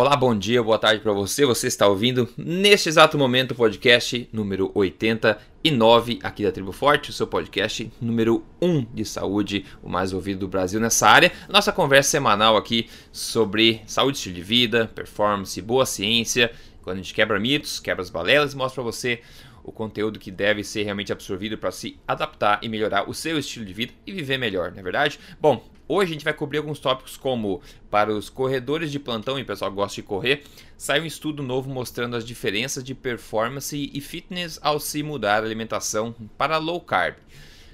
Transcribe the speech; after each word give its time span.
Olá, 0.00 0.16
bom 0.16 0.34
dia, 0.34 0.62
boa 0.62 0.78
tarde 0.78 1.02
para 1.02 1.12
você. 1.12 1.44
Você 1.44 1.66
está 1.66 1.86
ouvindo 1.86 2.26
neste 2.34 2.88
exato 2.88 3.18
momento 3.18 3.50
o 3.50 3.54
podcast 3.54 4.26
número 4.32 4.70
89 4.74 6.18
aqui 6.22 6.42
da 6.42 6.50
Tribo 6.50 6.72
Forte, 6.72 7.10
o 7.10 7.12
seu 7.12 7.26
podcast 7.26 7.92
número 8.00 8.42
1 8.62 8.86
de 8.94 9.04
saúde, 9.04 9.66
o 9.82 9.90
mais 9.90 10.14
ouvido 10.14 10.40
do 10.40 10.48
Brasil 10.48 10.80
nessa 10.80 11.06
área. 11.06 11.30
Nossa 11.50 11.70
conversa 11.70 12.12
semanal 12.12 12.56
aqui 12.56 12.88
sobre 13.12 13.82
saúde, 13.84 14.16
estilo 14.16 14.36
de 14.36 14.40
vida, 14.40 14.90
performance, 14.94 15.60
boa 15.60 15.84
ciência, 15.84 16.50
quando 16.80 16.96
a 16.96 17.02
gente 17.02 17.12
quebra 17.12 17.38
mitos, 17.38 17.78
quebra 17.78 18.00
as 18.00 18.08
balelas 18.08 18.54
e 18.54 18.56
mostra 18.56 18.82
para 18.82 18.90
você 18.90 19.20
o 19.62 19.70
conteúdo 19.70 20.18
que 20.18 20.30
deve 20.30 20.64
ser 20.64 20.82
realmente 20.82 21.12
absorvido 21.12 21.58
para 21.58 21.70
se 21.70 21.98
adaptar 22.08 22.58
e 22.62 22.70
melhorar 22.70 23.06
o 23.06 23.12
seu 23.12 23.38
estilo 23.38 23.66
de 23.66 23.74
vida 23.74 23.92
e 24.06 24.12
viver 24.12 24.38
melhor, 24.38 24.72
não 24.72 24.78
é 24.78 24.82
verdade? 24.82 25.20
Bom, 25.38 25.62
Hoje 25.92 26.10
a 26.10 26.12
gente 26.12 26.24
vai 26.24 26.32
cobrir 26.32 26.58
alguns 26.58 26.78
tópicos 26.78 27.16
como 27.16 27.60
para 27.90 28.12
os 28.12 28.30
corredores 28.30 28.92
de 28.92 29.00
plantão 29.00 29.36
e 29.36 29.42
o 29.42 29.44
pessoal 29.44 29.72
gosta 29.72 29.96
de 29.96 30.04
correr, 30.04 30.44
sai 30.78 31.00
um 31.00 31.04
estudo 31.04 31.42
novo 31.42 31.68
mostrando 31.68 32.14
as 32.14 32.24
diferenças 32.24 32.84
de 32.84 32.94
performance 32.94 33.90
e 33.92 34.00
fitness 34.00 34.56
ao 34.62 34.78
se 34.78 35.02
mudar 35.02 35.42
a 35.42 35.46
alimentação 35.46 36.14
para 36.38 36.58
low 36.58 36.80
carb. 36.80 37.16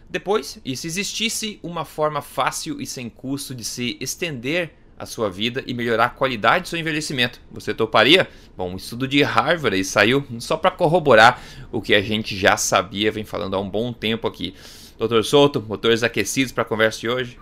Depois, 0.08 0.58
e 0.64 0.74
se 0.74 0.86
existisse 0.86 1.60
uma 1.62 1.84
forma 1.84 2.22
fácil 2.22 2.80
e 2.80 2.86
sem 2.86 3.10
custo 3.10 3.55
de 3.55 3.62
se 3.62 3.98
estender 4.00 4.70
a 4.98 5.05
sua 5.05 5.28
vida 5.28 5.62
e 5.66 5.74
melhorar 5.74 6.06
a 6.06 6.08
qualidade 6.08 6.62
do 6.62 6.69
seu 6.69 6.78
envelhecimento. 6.78 7.38
Você 7.52 7.74
toparia? 7.74 8.27
Bom, 8.56 8.72
um 8.72 8.77
estudo 8.77 9.06
de 9.06 9.22
Harvard 9.22 9.84
saiu 9.84 10.27
só 10.38 10.56
para 10.56 10.70
corroborar 10.70 11.42
o 11.70 11.83
que 11.83 11.94
a 11.94 12.00
gente 12.00 12.34
já 12.34 12.56
sabia, 12.56 13.12
vem 13.12 13.24
falando 13.24 13.56
há 13.56 13.60
um 13.60 13.69
bom 13.69 13.92
tempo 13.92 14.27
aqui. 14.27 14.55
Doutor 14.96 15.22
Souto, 15.22 15.60
motores 15.60 16.02
aquecidos 16.02 16.50
para 16.50 16.62
a 16.62 16.66
conversa 16.66 17.00
de 17.00 17.10
hoje? 17.10 17.38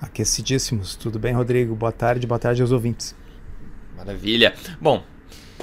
Aquecidíssimos. 0.00 0.94
Tudo 0.94 1.18
bem, 1.18 1.34
Rodrigo? 1.34 1.74
Boa 1.74 1.92
tarde, 1.92 2.26
boa 2.26 2.38
tarde 2.38 2.62
aos 2.62 2.70
ouvintes. 2.70 3.16
Maravilha. 3.96 4.54
Bom, 4.80 5.02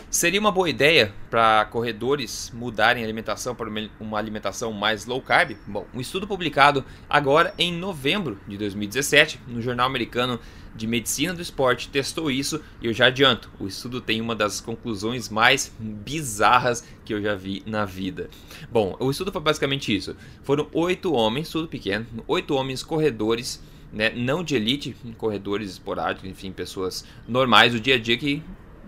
seria 0.09 0.39
uma 0.39 0.51
boa 0.51 0.69
ideia 0.69 1.13
para 1.29 1.65
corredores 1.65 2.51
mudarem 2.53 3.01
a 3.01 3.05
alimentação 3.05 3.55
para 3.55 3.69
uma 3.97 4.17
alimentação 4.17 4.73
mais 4.73 5.05
low 5.05 5.21
carb? 5.21 5.55
Bom, 5.65 5.85
um 5.93 6.01
estudo 6.01 6.27
publicado 6.27 6.83
agora 7.09 7.53
em 7.57 7.73
novembro 7.73 8.37
de 8.45 8.57
2017 8.57 9.39
no 9.47 9.61
Jornal 9.61 9.87
Americano 9.87 10.37
de 10.75 10.85
Medicina 10.85 11.33
do 11.33 11.41
Esporte 11.41 11.87
testou 11.87 12.29
isso 12.29 12.61
e 12.81 12.87
eu 12.87 12.93
já 12.93 13.05
adianto, 13.05 13.49
o 13.57 13.65
estudo 13.65 14.01
tem 14.01 14.19
uma 14.19 14.35
das 14.35 14.59
conclusões 14.59 15.29
mais 15.29 15.71
bizarras 15.79 16.85
que 17.05 17.13
eu 17.13 17.21
já 17.21 17.33
vi 17.33 17.63
na 17.65 17.85
vida. 17.85 18.29
Bom, 18.69 18.97
o 18.99 19.09
estudo 19.09 19.31
foi 19.31 19.41
basicamente 19.41 19.95
isso. 19.95 20.17
Foram 20.43 20.67
oito 20.73 21.13
homens, 21.13 21.47
estudo 21.47 21.69
pequeno, 21.69 22.05
oito 22.27 22.53
homens 22.53 22.83
corredores 22.83 23.63
né, 23.95 24.11
não 24.13 24.43
de 24.43 24.55
elite, 24.55 24.93
corredores 25.17 25.71
esporádicos, 25.71 26.29
enfim, 26.29 26.51
pessoas 26.51 27.05
normais 27.25 27.71
do 27.71 27.79
dia 27.79 27.95
a 27.95 27.99
dia 27.99 28.17
que 28.17 28.43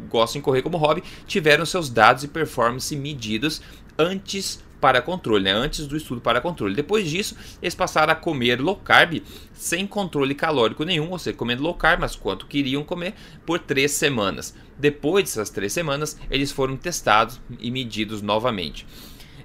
gostam 0.10 0.42
de 0.42 0.44
correr 0.44 0.62
como 0.62 0.78
hobby, 0.78 1.02
tiveram 1.26 1.66
seus 1.66 1.90
dados 1.90 2.26
e 2.26 2.28
performance 2.28 2.94
medidos 2.96 3.62
antes 3.98 4.62
para 4.82 5.02
controle, 5.02 5.46
né? 5.46 5.52
antes 5.52 5.88
do 5.88 5.98
estudo 5.98 6.22
para 6.22 6.42
controle. 6.42 6.76
Depois 6.76 7.10
disso, 7.10 7.36
eles 7.62 7.74
passaram 7.74 8.14
a 8.14 8.16
comer 8.16 8.62
low 8.62 8.76
carb 8.76 9.24
sem 9.54 9.88
controle 9.88 10.36
calórico 10.36 10.84
nenhum, 10.84 11.10
ou 11.10 11.18
seja, 11.18 11.36
comendo 11.36 11.64
low 11.64 11.74
carb, 11.74 12.02
mas 12.02 12.16
quanto 12.16 12.46
queriam 12.46 12.84
comer, 12.84 13.16
por 13.46 13.58
três 13.58 13.94
semanas. 13.94 14.54
Depois 14.78 15.24
dessas 15.24 15.50
três 15.50 15.74
semanas, 15.74 16.20
eles 16.30 16.52
foram 16.52 16.78
testados 16.78 17.42
e 17.60 17.72
medidos 17.72 18.22
novamente. 18.22 18.86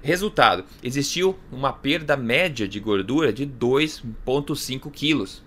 Resultado: 0.03 0.65
existiu 0.83 1.39
uma 1.51 1.73
perda 1.73 2.15
média 2.15 2.67
de 2.67 2.79
gordura 2.79 3.33
de 3.33 3.47
2,5 3.47 4.91
quilos 4.91 5.42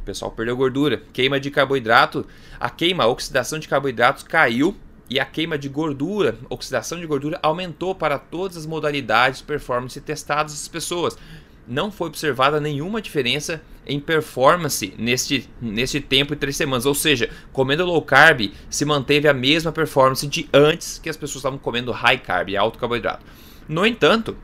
o 0.00 0.04
pessoal 0.04 0.30
perdeu 0.30 0.56
gordura. 0.56 1.02
Queima 1.12 1.38
de 1.38 1.50
carboidrato, 1.50 2.26
a 2.58 2.70
queima, 2.70 3.04
a 3.04 3.06
oxidação 3.06 3.58
de 3.58 3.68
carboidratos 3.68 4.22
caiu 4.22 4.76
e 5.08 5.18
a 5.18 5.24
queima 5.24 5.58
de 5.58 5.68
gordura, 5.68 6.38
oxidação 6.48 6.98
de 6.98 7.06
gordura 7.06 7.38
aumentou 7.42 7.94
para 7.94 8.18
todas 8.18 8.56
as 8.56 8.66
modalidades 8.66 9.40
de 9.40 9.44
performance 9.44 10.00
testadas 10.00 10.52
das 10.52 10.68
pessoas. 10.68 11.18
Não 11.66 11.90
foi 11.90 12.08
observada 12.08 12.60
nenhuma 12.60 13.02
diferença 13.02 13.60
em 13.86 14.00
performance 14.00 14.94
neste, 14.98 15.48
neste 15.60 16.00
tempo 16.00 16.34
de 16.34 16.40
três 16.40 16.56
semanas. 16.56 16.86
Ou 16.86 16.94
seja, 16.94 17.30
comendo 17.52 17.84
low 17.84 18.02
carb 18.02 18.52
se 18.68 18.84
manteve 18.84 19.28
a 19.28 19.34
mesma 19.34 19.72
performance 19.72 20.26
de 20.26 20.48
antes 20.52 20.98
que 20.98 21.08
as 21.08 21.16
pessoas 21.16 21.36
estavam 21.36 21.58
comendo 21.58 21.92
high 21.92 22.18
carb, 22.18 22.54
alto 22.56 22.78
carboidrato. 22.78 23.24
No 23.68 23.86
entanto, 23.86 24.36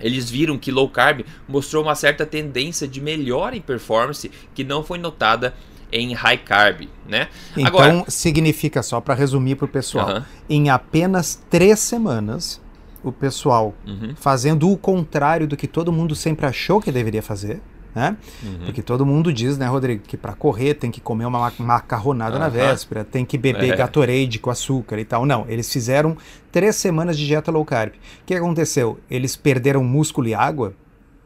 eles 0.00 0.30
viram 0.30 0.58
que 0.58 0.70
low 0.70 0.88
carb 0.88 1.24
mostrou 1.48 1.82
uma 1.82 1.94
certa 1.94 2.26
tendência 2.26 2.86
de 2.86 3.00
melhora 3.00 3.56
em 3.56 3.60
performance 3.60 4.30
que 4.54 4.64
não 4.64 4.82
foi 4.82 4.98
notada 4.98 5.54
em 5.92 6.12
high 6.12 6.38
carb, 6.38 6.88
né? 7.08 7.28
Então 7.56 7.66
Agora, 7.66 8.04
significa 8.08 8.82
só 8.82 9.00
para 9.00 9.14
resumir 9.14 9.54
para 9.54 9.66
o 9.66 9.68
pessoal, 9.68 10.08
uh 10.08 10.12
-huh. 10.14 10.24
em 10.48 10.68
apenas 10.68 11.42
três 11.48 11.78
semanas 11.78 12.60
o 13.02 13.12
pessoal 13.12 13.72
uhum. 13.86 14.14
fazendo 14.16 14.68
o 14.70 14.76
contrário 14.76 15.46
do 15.46 15.56
que 15.56 15.68
todo 15.68 15.92
mundo 15.92 16.14
sempre 16.14 16.44
achou 16.44 16.80
que 16.80 16.90
deveria 16.90 17.22
fazer, 17.22 17.60
né? 17.96 18.14
Uhum. 18.42 18.66
Porque 18.66 18.82
todo 18.82 19.06
mundo 19.06 19.32
diz, 19.32 19.56
né, 19.56 19.66
Rodrigo, 19.66 20.02
que 20.06 20.18
para 20.18 20.34
correr 20.34 20.74
tem 20.74 20.90
que 20.90 21.00
comer 21.00 21.24
uma 21.24 21.50
macarronada 21.58 22.34
uhum. 22.34 22.40
na 22.40 22.48
véspera, 22.50 23.02
tem 23.02 23.24
que 23.24 23.38
beber 23.38 23.72
é. 23.72 23.76
Gatorade 23.76 24.38
com 24.38 24.50
açúcar 24.50 24.98
e 24.98 25.04
tal. 25.06 25.24
Não, 25.24 25.46
eles 25.48 25.72
fizeram 25.72 26.14
três 26.52 26.76
semanas 26.76 27.16
de 27.16 27.26
dieta 27.26 27.50
low 27.50 27.64
carb. 27.64 27.94
O 27.94 28.26
que 28.26 28.34
aconteceu? 28.34 29.00
Eles 29.10 29.34
perderam 29.34 29.82
músculo 29.82 30.28
e 30.28 30.34
água? 30.34 30.74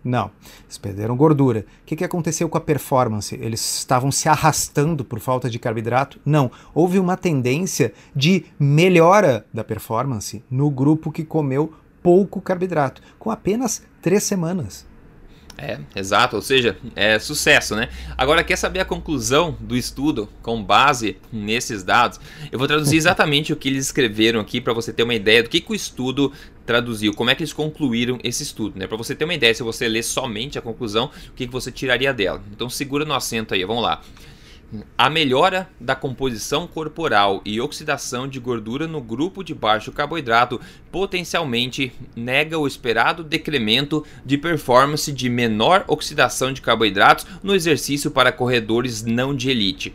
Não, 0.04 0.30
eles 0.64 0.78
perderam 0.78 1.16
gordura. 1.16 1.66
O 1.82 1.86
que, 1.86 1.96
que 1.96 2.04
aconteceu 2.04 2.48
com 2.48 2.56
a 2.56 2.60
performance? 2.60 3.34
Eles 3.34 3.78
estavam 3.78 4.12
se 4.12 4.28
arrastando 4.28 5.04
por 5.04 5.18
falta 5.18 5.50
de 5.50 5.58
carboidrato? 5.58 6.20
Não, 6.24 6.52
houve 6.72 7.00
uma 7.00 7.16
tendência 7.16 7.92
de 8.14 8.44
melhora 8.60 9.44
da 9.52 9.64
performance 9.64 10.40
no 10.48 10.70
grupo 10.70 11.10
que 11.10 11.24
comeu 11.24 11.74
pouco 12.00 12.40
carboidrato, 12.40 13.02
com 13.18 13.28
apenas 13.28 13.82
três 14.00 14.22
semanas. 14.22 14.88
É, 15.62 15.78
exato, 15.94 16.36
ou 16.36 16.42
seja, 16.42 16.74
é 16.96 17.18
sucesso, 17.18 17.76
né? 17.76 17.90
Agora, 18.16 18.42
quer 18.42 18.56
saber 18.56 18.80
a 18.80 18.84
conclusão 18.84 19.54
do 19.60 19.76
estudo 19.76 20.26
com 20.40 20.62
base 20.64 21.18
nesses 21.30 21.82
dados? 21.82 22.18
Eu 22.50 22.58
vou 22.58 22.66
traduzir 22.66 22.96
exatamente 22.98 23.52
o 23.52 23.56
que 23.56 23.68
eles 23.68 23.84
escreveram 23.84 24.40
aqui 24.40 24.58
para 24.58 24.72
você 24.72 24.90
ter 24.90 25.02
uma 25.02 25.14
ideia 25.14 25.42
do 25.42 25.50
que, 25.50 25.60
que 25.60 25.70
o 25.70 25.74
estudo 25.74 26.32
traduziu, 26.64 27.12
como 27.12 27.28
é 27.28 27.34
que 27.34 27.42
eles 27.42 27.52
concluíram 27.52 28.18
esse 28.24 28.42
estudo, 28.42 28.78
né? 28.78 28.86
Para 28.86 28.96
você 28.96 29.14
ter 29.14 29.24
uma 29.24 29.34
ideia, 29.34 29.54
se 29.54 29.62
você 29.62 29.86
ler 29.86 30.02
somente 30.02 30.58
a 30.58 30.62
conclusão, 30.62 31.10
o 31.28 31.32
que, 31.34 31.46
que 31.46 31.52
você 31.52 31.70
tiraria 31.70 32.14
dela. 32.14 32.42
Então, 32.50 32.70
segura 32.70 33.04
no 33.04 33.12
assento 33.12 33.52
aí, 33.52 33.62
vamos 33.62 33.82
lá. 33.82 34.00
A 34.96 35.10
melhora 35.10 35.68
da 35.80 35.96
composição 35.96 36.64
corporal 36.64 37.42
e 37.44 37.60
oxidação 37.60 38.28
de 38.28 38.38
gordura 38.38 38.86
no 38.86 39.00
grupo 39.00 39.42
de 39.42 39.52
baixo 39.52 39.90
carboidrato 39.90 40.60
potencialmente 40.92 41.92
nega 42.14 42.56
o 42.56 42.68
esperado 42.68 43.24
decremento 43.24 44.06
de 44.24 44.38
performance 44.38 45.10
de 45.12 45.28
menor 45.28 45.84
oxidação 45.88 46.52
de 46.52 46.60
carboidratos 46.60 47.26
no 47.42 47.52
exercício 47.52 48.12
para 48.12 48.30
corredores 48.30 49.02
não 49.02 49.34
de 49.34 49.50
elite. 49.50 49.92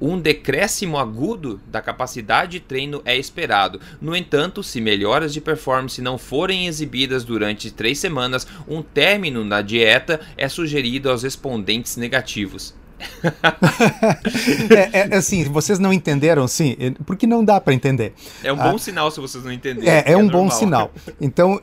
Um 0.00 0.18
decréscimo 0.20 0.98
agudo 0.98 1.60
da 1.68 1.80
capacidade 1.80 2.52
de 2.52 2.60
treino 2.60 3.00
é 3.04 3.16
esperado. 3.16 3.80
No 4.00 4.14
entanto, 4.14 4.60
se 4.60 4.80
melhoras 4.80 5.32
de 5.32 5.40
performance 5.40 6.02
não 6.02 6.18
forem 6.18 6.66
exibidas 6.66 7.24
durante 7.24 7.70
três 7.70 7.98
semanas, 8.00 8.44
um 8.66 8.82
término 8.82 9.44
na 9.44 9.62
dieta 9.62 10.20
é 10.36 10.48
sugerido 10.48 11.08
aos 11.08 11.22
respondentes 11.22 11.96
negativos. 11.96 12.74
é, 14.70 14.98
é, 15.00 15.16
assim, 15.16 15.44
vocês 15.44 15.78
não 15.78 15.92
entenderam, 15.92 16.48
sim, 16.48 16.76
porque 17.04 17.26
não 17.26 17.44
dá 17.44 17.60
para 17.60 17.74
entender. 17.74 18.14
É 18.42 18.52
um 18.52 18.56
bom 18.56 18.76
ah, 18.76 18.78
sinal 18.78 19.10
se 19.10 19.20
vocês 19.20 19.44
não 19.44 19.52
entenderem. 19.52 19.88
É, 19.88 20.04
é, 20.06 20.12
é 20.12 20.16
um 20.16 20.24
normal. 20.24 20.42
bom 20.44 20.50
sinal. 20.50 20.90
Então, 21.20 21.60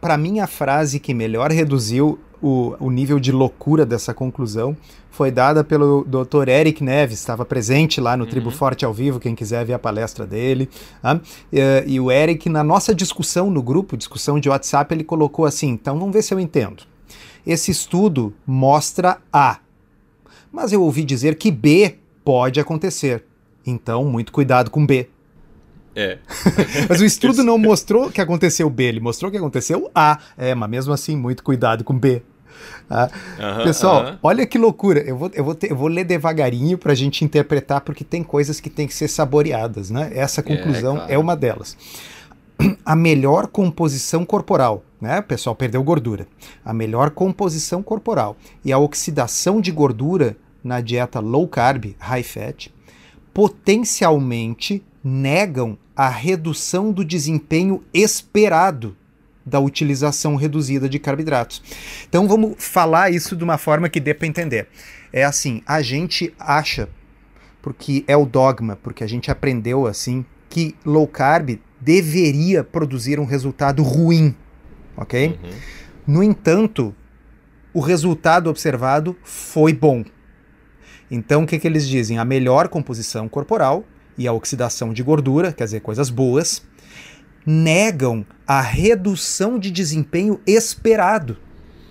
para 0.00 0.16
mim, 0.16 0.40
a 0.40 0.46
frase 0.46 1.00
que 1.00 1.12
melhor 1.12 1.50
reduziu 1.50 2.18
o, 2.42 2.74
o 2.78 2.90
nível 2.90 3.20
de 3.20 3.32
loucura 3.32 3.84
dessa 3.84 4.14
conclusão 4.14 4.76
foi 5.10 5.30
dada 5.30 5.62
pelo 5.62 6.04
Dr. 6.04 6.48
Eric 6.48 6.82
Neves, 6.82 7.18
estava 7.18 7.44
presente 7.44 8.00
lá 8.00 8.16
no 8.16 8.24
uhum. 8.24 8.30
Tribo 8.30 8.50
Forte 8.50 8.84
ao 8.84 8.94
vivo, 8.94 9.20
quem 9.20 9.34
quiser 9.34 9.64
ver 9.66 9.74
a 9.74 9.78
palestra 9.78 10.26
dele. 10.26 10.68
Tá? 11.02 11.20
E, 11.52 11.84
e 11.86 12.00
o 12.00 12.10
Eric, 12.10 12.48
na 12.48 12.64
nossa 12.64 12.94
discussão 12.94 13.50
no 13.50 13.62
grupo, 13.62 13.96
discussão 13.96 14.40
de 14.40 14.48
WhatsApp, 14.48 14.94
ele 14.94 15.04
colocou 15.04 15.44
assim: 15.44 15.70
então 15.70 15.98
vamos 15.98 16.14
ver 16.14 16.22
se 16.22 16.32
eu 16.32 16.40
entendo. 16.40 16.84
Esse 17.46 17.70
estudo 17.70 18.32
mostra 18.46 19.18
A 19.32 19.58
mas 20.52 20.72
eu 20.72 20.82
ouvi 20.82 21.04
dizer 21.04 21.36
que 21.36 21.50
B 21.50 21.96
pode 22.24 22.60
acontecer. 22.60 23.24
Então, 23.66 24.04
muito 24.04 24.32
cuidado 24.32 24.70
com 24.70 24.84
B. 24.86 25.08
É. 25.94 26.18
mas 26.88 27.00
o 27.00 27.04
estudo 27.04 27.42
não 27.42 27.58
mostrou 27.58 28.10
que 28.10 28.20
aconteceu 28.20 28.70
B, 28.70 28.84
ele 28.84 29.00
mostrou 29.00 29.30
que 29.30 29.36
aconteceu 29.36 29.90
A. 29.94 30.18
É, 30.36 30.54
mas 30.54 30.70
mesmo 30.70 30.92
assim, 30.92 31.16
muito 31.16 31.42
cuidado 31.42 31.84
com 31.84 31.98
B. 31.98 32.22
Ah, 32.88 33.08
Pessoal, 33.62 34.18
olha 34.22 34.44
que 34.46 34.58
loucura. 34.58 35.00
Eu 35.00 35.16
vou, 35.16 35.30
eu, 35.32 35.44
vou 35.44 35.54
ter, 35.54 35.70
eu 35.70 35.76
vou 35.76 35.88
ler 35.88 36.04
devagarinho 36.04 36.76
para 36.76 36.92
a 36.92 36.94
gente 36.94 37.24
interpretar, 37.24 37.80
porque 37.80 38.04
tem 38.04 38.22
coisas 38.22 38.60
que 38.60 38.68
tem 38.68 38.86
que 38.86 38.94
ser 38.94 39.08
saboreadas. 39.08 39.90
Né? 39.90 40.10
Essa 40.14 40.42
conclusão 40.42 40.94
é, 40.94 40.98
claro. 40.98 41.12
é 41.12 41.18
uma 41.18 41.36
delas. 41.36 41.76
A 42.84 42.96
melhor 42.96 43.46
composição 43.46 44.24
corporal 44.24 44.84
né? 45.00 45.20
O 45.20 45.22
pessoal 45.22 45.56
perdeu 45.56 45.82
gordura. 45.82 46.28
A 46.64 46.72
melhor 46.72 47.10
composição 47.10 47.82
corporal 47.82 48.36
e 48.64 48.72
a 48.72 48.78
oxidação 48.78 49.60
de 49.60 49.72
gordura 49.72 50.36
na 50.62 50.80
dieta 50.80 51.20
low 51.20 51.48
carb, 51.48 51.96
high 51.98 52.22
fat, 52.22 52.70
potencialmente 53.32 54.84
negam 55.02 55.78
a 55.96 56.08
redução 56.08 56.92
do 56.92 57.04
desempenho 57.04 57.82
esperado 57.94 58.94
da 59.44 59.58
utilização 59.58 60.36
reduzida 60.36 60.88
de 60.88 60.98
carboidratos. 60.98 61.62
Então 62.06 62.28
vamos 62.28 62.56
falar 62.58 63.10
isso 63.10 63.34
de 63.34 63.42
uma 63.42 63.56
forma 63.56 63.88
que 63.88 63.98
dê 63.98 64.12
para 64.12 64.28
entender. 64.28 64.68
É 65.10 65.24
assim, 65.24 65.62
a 65.66 65.80
gente 65.80 66.34
acha, 66.38 66.88
porque 67.62 68.04
é 68.06 68.16
o 68.16 68.26
dogma, 68.26 68.76
porque 68.76 69.02
a 69.02 69.06
gente 69.06 69.30
aprendeu 69.30 69.86
assim, 69.86 70.24
que 70.50 70.74
low 70.84 71.06
carb 71.06 71.58
deveria 71.80 72.62
produzir 72.62 73.18
um 73.18 73.24
resultado 73.24 73.82
ruim, 73.82 74.34
ok? 74.96 75.38
Uhum. 75.42 75.50
No 76.06 76.22
entanto, 76.22 76.94
o 77.72 77.80
resultado 77.80 78.50
observado 78.50 79.16
foi 79.22 79.72
bom. 79.72 80.04
Então, 81.10 81.42
o 81.44 81.46
que, 81.46 81.58
que 81.58 81.66
eles 81.66 81.88
dizem? 81.88 82.18
A 82.18 82.24
melhor 82.24 82.68
composição 82.68 83.28
corporal 83.28 83.84
e 84.16 84.28
a 84.28 84.32
oxidação 84.32 84.92
de 84.92 85.02
gordura, 85.02 85.52
quer 85.52 85.64
dizer, 85.64 85.80
coisas 85.80 86.10
boas, 86.10 86.62
negam 87.44 88.24
a 88.46 88.60
redução 88.60 89.58
de 89.58 89.70
desempenho 89.70 90.40
esperado 90.46 91.36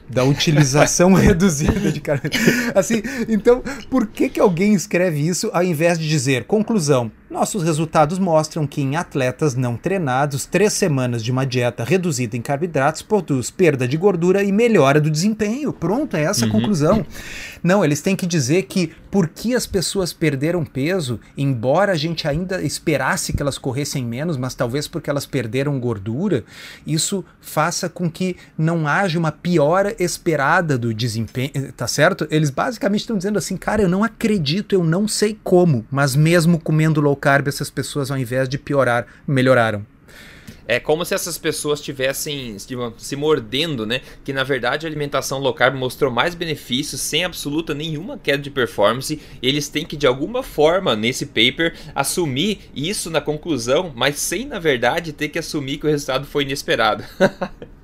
da 0.09 0.23
utilização 0.23 1.13
reduzida 1.15 1.91
de 1.91 1.99
carboidrato. 1.99 2.47
Assim, 2.75 3.01
então, 3.27 3.63
por 3.89 4.07
que, 4.07 4.29
que 4.29 4.39
alguém 4.39 4.73
escreve 4.73 5.25
isso 5.25 5.49
ao 5.53 5.63
invés 5.63 5.99
de 5.99 6.07
dizer, 6.07 6.45
conclusão, 6.45 7.11
nossos 7.29 7.63
resultados 7.63 8.17
mostram 8.17 8.65
que 8.65 8.81
em 8.81 8.95
atletas 8.95 9.53
não 9.55 9.77
treinados, 9.77 10.45
três 10.45 10.73
semanas 10.73 11.23
de 11.23 11.31
uma 11.31 11.45
dieta 11.45 11.83
reduzida 11.83 12.35
em 12.35 12.41
carboidratos 12.41 13.01
produz 13.01 13.51
perda 13.51 13.87
de 13.87 13.97
gordura 13.97 14.43
e 14.43 14.51
melhora 14.51 14.99
do 14.99 15.11
desempenho. 15.11 15.71
Pronto, 15.71 16.17
é 16.17 16.23
essa 16.23 16.45
a 16.45 16.47
uhum. 16.47 16.53
conclusão. 16.53 17.05
Não, 17.61 17.83
eles 17.83 18.01
têm 18.01 18.15
que 18.15 18.25
dizer 18.25 18.63
que 18.63 18.91
porque 19.11 19.53
as 19.53 19.65
pessoas 19.65 20.13
perderam 20.13 20.63
peso, 20.63 21.19
embora 21.37 21.91
a 21.91 21.95
gente 21.95 22.27
ainda 22.27 22.61
esperasse 22.61 23.33
que 23.33 23.41
elas 23.41 23.57
corressem 23.57 24.05
menos, 24.05 24.37
mas 24.37 24.53
talvez 24.53 24.87
porque 24.87 25.09
elas 25.09 25.25
perderam 25.25 25.79
gordura, 25.79 26.43
isso 26.85 27.25
faça 27.41 27.89
com 27.89 28.09
que 28.09 28.37
não 28.57 28.87
haja 28.87 29.19
uma 29.19 29.31
piora 29.31 29.95
esperada 29.99 30.77
do 30.77 30.93
desempenho, 30.93 31.51
tá 31.75 31.87
certo? 31.87 32.27
Eles 32.29 32.49
basicamente 32.49 33.01
estão 33.01 33.17
dizendo 33.17 33.37
assim, 33.37 33.57
cara, 33.57 33.81
eu 33.81 33.89
não 33.89 34.03
acredito, 34.03 34.73
eu 34.73 34.83
não 34.83 35.07
sei 35.07 35.37
como, 35.43 35.85
mas 35.91 36.15
mesmo 36.15 36.59
comendo 36.59 37.01
low 37.01 37.15
carb, 37.19 37.47
essas 37.47 37.69
pessoas, 37.69 38.09
ao 38.09 38.17
invés 38.17 38.47
de 38.47 38.57
piorar, 38.57 39.05
melhoraram. 39.27 39.85
É 40.67 40.79
como 40.79 41.03
se 41.03 41.15
essas 41.15 41.35
pessoas 41.35 41.81
tivessem 41.81 42.55
se 42.97 43.15
mordendo, 43.15 43.87
né? 43.87 44.01
Que 44.23 44.31
na 44.31 44.43
verdade 44.43 44.85
a 44.85 44.89
alimentação 44.89 45.39
low 45.39 45.51
carb 45.51 45.75
mostrou 45.75 46.11
mais 46.11 46.35
benefícios 46.35 47.01
sem 47.01 47.23
absoluta 47.23 47.73
nenhuma 47.73 48.19
queda 48.19 48.37
de 48.37 48.51
performance. 48.51 49.19
Eles 49.41 49.67
têm 49.67 49.83
que 49.83 49.97
de 49.97 50.05
alguma 50.05 50.43
forma 50.43 50.95
nesse 50.95 51.25
paper 51.25 51.75
assumir 51.95 52.69
isso 52.75 53.09
na 53.09 53.19
conclusão, 53.19 53.91
mas 53.95 54.19
sem 54.19 54.45
na 54.45 54.59
verdade 54.59 55.11
ter 55.11 55.29
que 55.29 55.39
assumir 55.39 55.79
que 55.79 55.87
o 55.87 55.89
resultado 55.89 56.27
foi 56.27 56.43
inesperado. 56.43 57.03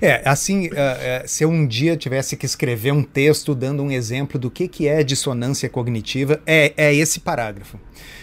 É, 0.00 0.22
assim, 0.24 0.68
uh, 0.68 0.70
uh, 0.70 1.26
se 1.26 1.44
eu 1.44 1.50
um 1.50 1.66
dia 1.66 1.96
tivesse 1.96 2.36
que 2.36 2.46
escrever 2.46 2.92
um 2.92 3.02
texto 3.02 3.54
dando 3.54 3.82
um 3.82 3.90
exemplo 3.90 4.38
do 4.38 4.50
que, 4.50 4.68
que 4.68 4.88
é 4.88 5.02
dissonância 5.02 5.68
cognitiva, 5.68 6.40
é, 6.46 6.72
é 6.76 6.94
esse 6.94 7.20
parágrafo. 7.20 7.78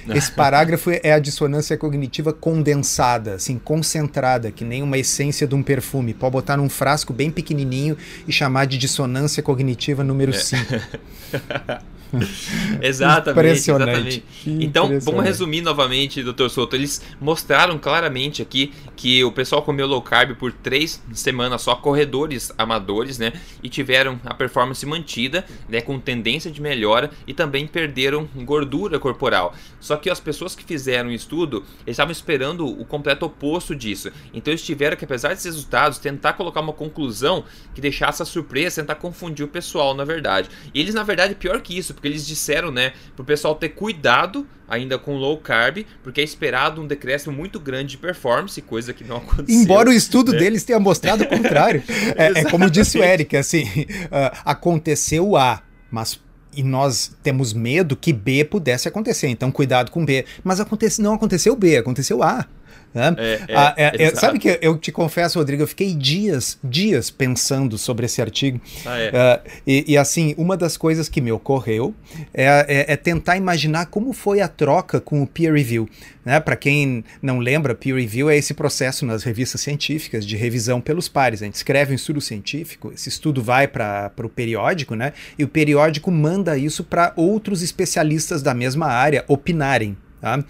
Esse 0.10 0.32
parágrafo 0.34 0.92
é 0.92 1.12
a 1.12 1.20
dissonância 1.20 1.78
cognitiva 1.78 2.34
condensada, 2.34 3.36
assim, 3.36 3.58
concentrada, 3.58 4.52
que 4.52 4.64
nem 4.64 4.82
uma 4.82 4.98
essência 4.98 5.48
de 5.48 5.56
um 5.56 5.64
perfume. 5.64 6.14
Pode 6.14 6.32
botar 6.32 6.58
num 6.58 6.70
frasco 6.70 7.14
bem 7.14 7.30
pequenininho 7.30 7.98
e 8.28 8.32
chamar 8.32 8.66
de 8.66 8.78
dissonância 8.78 9.44
cognitiva 9.44 10.04
número 10.04 10.34
5. 10.34 10.76
É. 10.76 11.82
exatamente, 12.82 13.50
exatamente. 13.50 14.24
Então, 14.46 15.00
vamos 15.02 15.24
resumir 15.24 15.62
novamente, 15.62 16.24
Dr. 16.24 16.50
Souto. 16.50 16.76
Eles 16.76 17.02
mostraram 17.20 17.78
claramente 17.78 18.42
aqui 18.42 18.74
que 18.96 19.24
o 19.24 19.32
pessoal 19.32 19.62
comeu 19.62 19.88
low 19.88 20.02
carb 20.02 20.36
por 20.36 20.52
três 20.52 21.02
semanas 21.14 21.62
só, 21.62 21.76
corredores 21.76 22.52
amadores, 22.58 23.18
né? 23.18 23.34
E 23.62 23.70
tiveram 23.70 24.20
a 24.26 24.34
performance 24.34 24.86
mantida, 24.86 25.46
né? 25.68 25.82
Com 25.82 26.00
tendência 26.00 26.50
de 26.52 26.62
melhora 26.62 27.12
e 27.26 27.34
também 27.34 27.68
perderam 27.68 28.28
gordura 28.38 29.00
corporal. 29.00 29.54
Só 29.80 29.98
que 29.98 30.10
as 30.10 30.20
pessoas 30.20 30.56
que 30.56 30.64
fizeram 30.64 31.10
o 31.10 31.14
estudo, 31.14 31.64
eles 31.86 31.96
estavam 31.96 32.12
esperando 32.12 32.66
o 32.66 32.86
completo 32.86 33.26
oposto 33.26 33.76
disso. 33.76 34.12
Então, 34.34 34.52
eles 34.52 34.64
tiveram 34.64 34.96
que, 34.96 35.06
apesar 35.06 35.30
desses 35.30 35.46
resultados, 35.46 35.98
tentar 36.00 36.34
colocar 36.34 36.62
uma 36.62 36.74
conclusão 36.74 37.44
que 37.74 37.82
deixasse 37.82 38.22
a 38.22 38.26
surpresa, 38.26 38.82
tentar 38.82 38.96
confundir 38.96 39.46
o 39.46 39.48
pessoal, 39.48 39.94
na 39.94 40.04
verdade. 40.04 40.50
E 40.74 40.80
eles, 40.80 40.94
na 40.94 41.04
verdade, 41.04 41.36
pior 41.36 41.62
que 41.62 41.78
isso, 41.78 41.94
porque 41.98 42.08
eles 42.08 42.28
disseram, 42.28 42.72
né, 42.72 42.94
pro 43.16 43.26
pessoal 43.26 43.56
ter 43.56 43.70
cuidado 43.70 44.46
ainda 44.70 45.00
com 45.00 45.16
low 45.16 45.36
carb, 45.40 45.80
porque 46.04 46.22
é 46.22 46.24
esperado 46.24 46.80
um 46.80 46.86
decréscimo 46.86 47.36
muito 47.36 47.60
grande 47.60 47.92
de 47.92 47.98
performance, 47.98 48.62
coisa 48.62 48.94
que 48.94 49.04
não 49.04 49.18
aconteceu. 49.26 49.62
Embora 49.62 49.90
o 49.90 49.94
estudo 49.94 50.32
né? 50.32 50.38
deles 50.38 50.64
tenha 50.64 50.80
mostrado 50.80 51.24
o 51.24 51.28
contrário. 51.28 51.84
é, 52.16 52.42
é, 52.42 52.44
como 52.46 52.70
disse 52.70 53.00
o 53.00 53.04
Eric, 53.04 53.36
assim, 53.36 53.64
uh, 53.64 54.38
aconteceu 54.46 55.36
A, 55.36 55.64
mas 55.90 56.20
e 56.54 56.64
nós 56.64 57.16
temos 57.22 57.54
medo 57.54 57.96
que 57.96 58.12
B 58.14 58.44
pudesse 58.44 58.88
acontecer, 58.88 59.28
então 59.28 59.52
cuidado 59.52 59.92
com 59.92 60.06
B. 60.06 60.26
Mas 60.44 60.60
acontece, 60.60 61.02
não 61.02 61.14
aconteceu 61.14 61.56
B, 61.56 61.78
aconteceu 61.78 62.22
A. 62.24 62.46
Né? 62.94 63.16
É, 63.18 63.34
é, 63.48 63.56
ah, 63.56 63.74
é, 63.78 64.16
sabe 64.16 64.40
que 64.40 64.58
eu 64.62 64.78
te 64.78 64.92
confesso, 64.92 65.38
Rodrigo, 65.38 65.64
eu 65.64 65.68
fiquei 65.68 65.94
dias, 65.94 66.58
dias 66.64 67.10
pensando 67.10 67.78
sobre 67.78 68.06
esse 68.06 68.22
artigo. 68.22 68.60
Ah, 68.86 69.40
uh, 69.44 69.50
e, 69.66 69.94
e, 69.94 69.98
assim, 69.98 70.34
uma 70.38 70.58
das 70.58 70.78
coisas 70.78 71.08
que 71.08 71.22
me 71.22 71.32
ocorreu 71.32 71.94
é, 72.34 72.46
é, 72.68 72.94
é, 72.94 72.96
tentar 72.96 73.38
imaginar 73.38 73.88
como 73.88 74.14
foi 74.14 74.42
a 74.42 74.48
troca 74.48 75.00
com 75.00 75.22
o 75.22 75.28
peer 75.28 75.54
review. 75.54 75.88
Né? 76.26 76.40
Para 76.40 76.56
quem 76.56 77.04
não 77.22 77.40
lembra, 77.40 77.76
peer 77.76 77.96
review 77.96 78.30
é 78.30 78.38
esse 78.38 78.54
processo 78.54 79.06
nas 79.06 79.24
revistas 79.24 79.62
científicas 79.62 80.26
de 80.26 80.36
revisão 80.36 80.82
pelos 80.82 81.08
pares. 81.08 81.42
A 81.42 81.46
gente 81.46 81.56
escreve 81.56 81.94
um 81.94 81.96
estudo 81.96 82.20
científico, 82.20 82.92
esse 82.94 83.10
estudo 83.10 83.42
vai 83.42 83.68
para 83.68 84.12
o 84.24 84.30
periódico, 84.30 84.96
né? 84.96 85.14
e 85.38 85.44
o 85.44 85.48
periódico 85.48 86.12
manda 86.12 86.58
isso 86.58 86.84
para 86.84 87.14
outros 87.16 87.62
especialistas 87.62 88.42
da 88.42 88.54
mesma 88.54 88.88
área 88.88 89.24
opinarem. 89.28 89.96
Tá? 90.20 90.44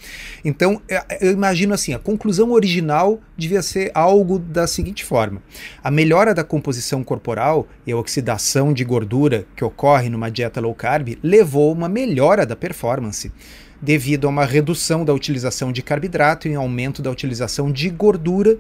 Então, 0.45 0.81
é, 0.87 1.17
eu 1.19 1.31
imagino 1.31 1.73
assim: 1.73 1.93
a 1.93 1.99
conclusão 1.99 2.51
original 2.51 3.19
devia 3.35 3.61
ser 3.61 3.91
algo 3.93 4.39
da 4.39 4.65
seguinte 4.65 5.03
forma: 5.03 5.41
a 5.83 5.91
melhora 5.91 6.33
da 6.33 6.43
composição 6.43 7.03
corporal 7.03 7.67
e 7.85 7.91
a 7.91 7.97
oxidação 7.97 8.71
de 8.71 8.85
gordura 8.85 9.45
que 9.55 9.65
ocorre 9.65 10.09
numa 10.09 10.31
dieta 10.31 10.61
low 10.61 10.73
carb 10.73 11.17
levou 11.21 11.69
a 11.69 11.73
uma 11.73 11.89
melhora 11.89 12.45
da 12.45 12.55
performance, 12.55 13.29
devido 13.81 14.25
a 14.25 14.29
uma 14.29 14.45
redução 14.45 15.03
da 15.03 15.13
utilização 15.13 15.73
de 15.73 15.81
carboidrato 15.81 16.47
e 16.47 16.57
um 16.57 16.61
aumento 16.61 17.01
da 17.01 17.11
utilização 17.11 17.69
de 17.69 17.89
gordura 17.89 18.57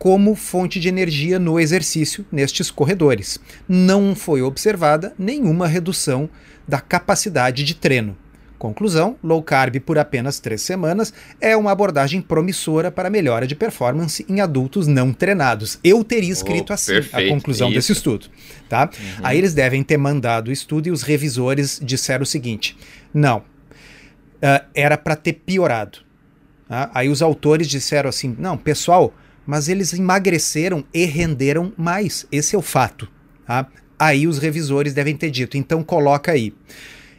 como 0.00 0.34
fonte 0.34 0.80
de 0.80 0.88
energia 0.88 1.38
no 1.38 1.60
exercício 1.60 2.24
nestes 2.32 2.70
corredores. 2.70 3.38
Não 3.68 4.16
foi 4.16 4.42
observada 4.42 5.12
nenhuma 5.16 5.68
redução 5.68 6.28
da 6.66 6.80
capacidade 6.80 7.62
de 7.62 7.74
treino. 7.74 8.16
Conclusão: 8.60 9.16
low 9.24 9.42
carb 9.42 9.80
por 9.80 9.96
apenas 9.96 10.38
três 10.38 10.60
semanas 10.60 11.14
é 11.40 11.56
uma 11.56 11.72
abordagem 11.72 12.20
promissora 12.20 12.90
para 12.90 13.08
melhora 13.08 13.46
de 13.46 13.54
performance 13.54 14.22
em 14.28 14.42
adultos 14.42 14.86
não 14.86 15.14
treinados. 15.14 15.78
Eu 15.82 16.04
teria 16.04 16.30
escrito 16.30 16.68
oh, 16.68 16.74
assim 16.74 16.92
perfeito, 16.92 17.32
a 17.32 17.34
conclusão 17.34 17.68
isso. 17.68 17.74
desse 17.76 17.92
estudo. 17.92 18.26
Tá? 18.68 18.90
Uhum. 18.92 19.20
Aí 19.22 19.38
eles 19.38 19.54
devem 19.54 19.82
ter 19.82 19.96
mandado 19.96 20.48
o 20.48 20.52
estudo 20.52 20.88
e 20.88 20.90
os 20.90 21.02
revisores 21.02 21.80
disseram 21.82 22.22
o 22.22 22.26
seguinte: 22.26 22.76
não, 23.14 23.38
uh, 23.38 24.62
era 24.74 24.98
para 24.98 25.16
ter 25.16 25.32
piorado. 25.32 26.00
Tá? 26.68 26.90
Aí 26.92 27.08
os 27.08 27.22
autores 27.22 27.66
disseram 27.66 28.10
assim: 28.10 28.36
não, 28.38 28.58
pessoal, 28.58 29.14
mas 29.46 29.70
eles 29.70 29.94
emagreceram 29.94 30.84
e 30.92 31.06
renderam 31.06 31.72
mais. 31.78 32.26
Esse 32.30 32.54
é 32.54 32.58
o 32.58 32.62
fato. 32.62 33.10
Tá? 33.46 33.66
Aí 33.98 34.26
os 34.26 34.38
revisores 34.38 34.92
devem 34.92 35.16
ter 35.16 35.30
dito: 35.30 35.56
então 35.56 35.82
coloca 35.82 36.30
aí. 36.30 36.52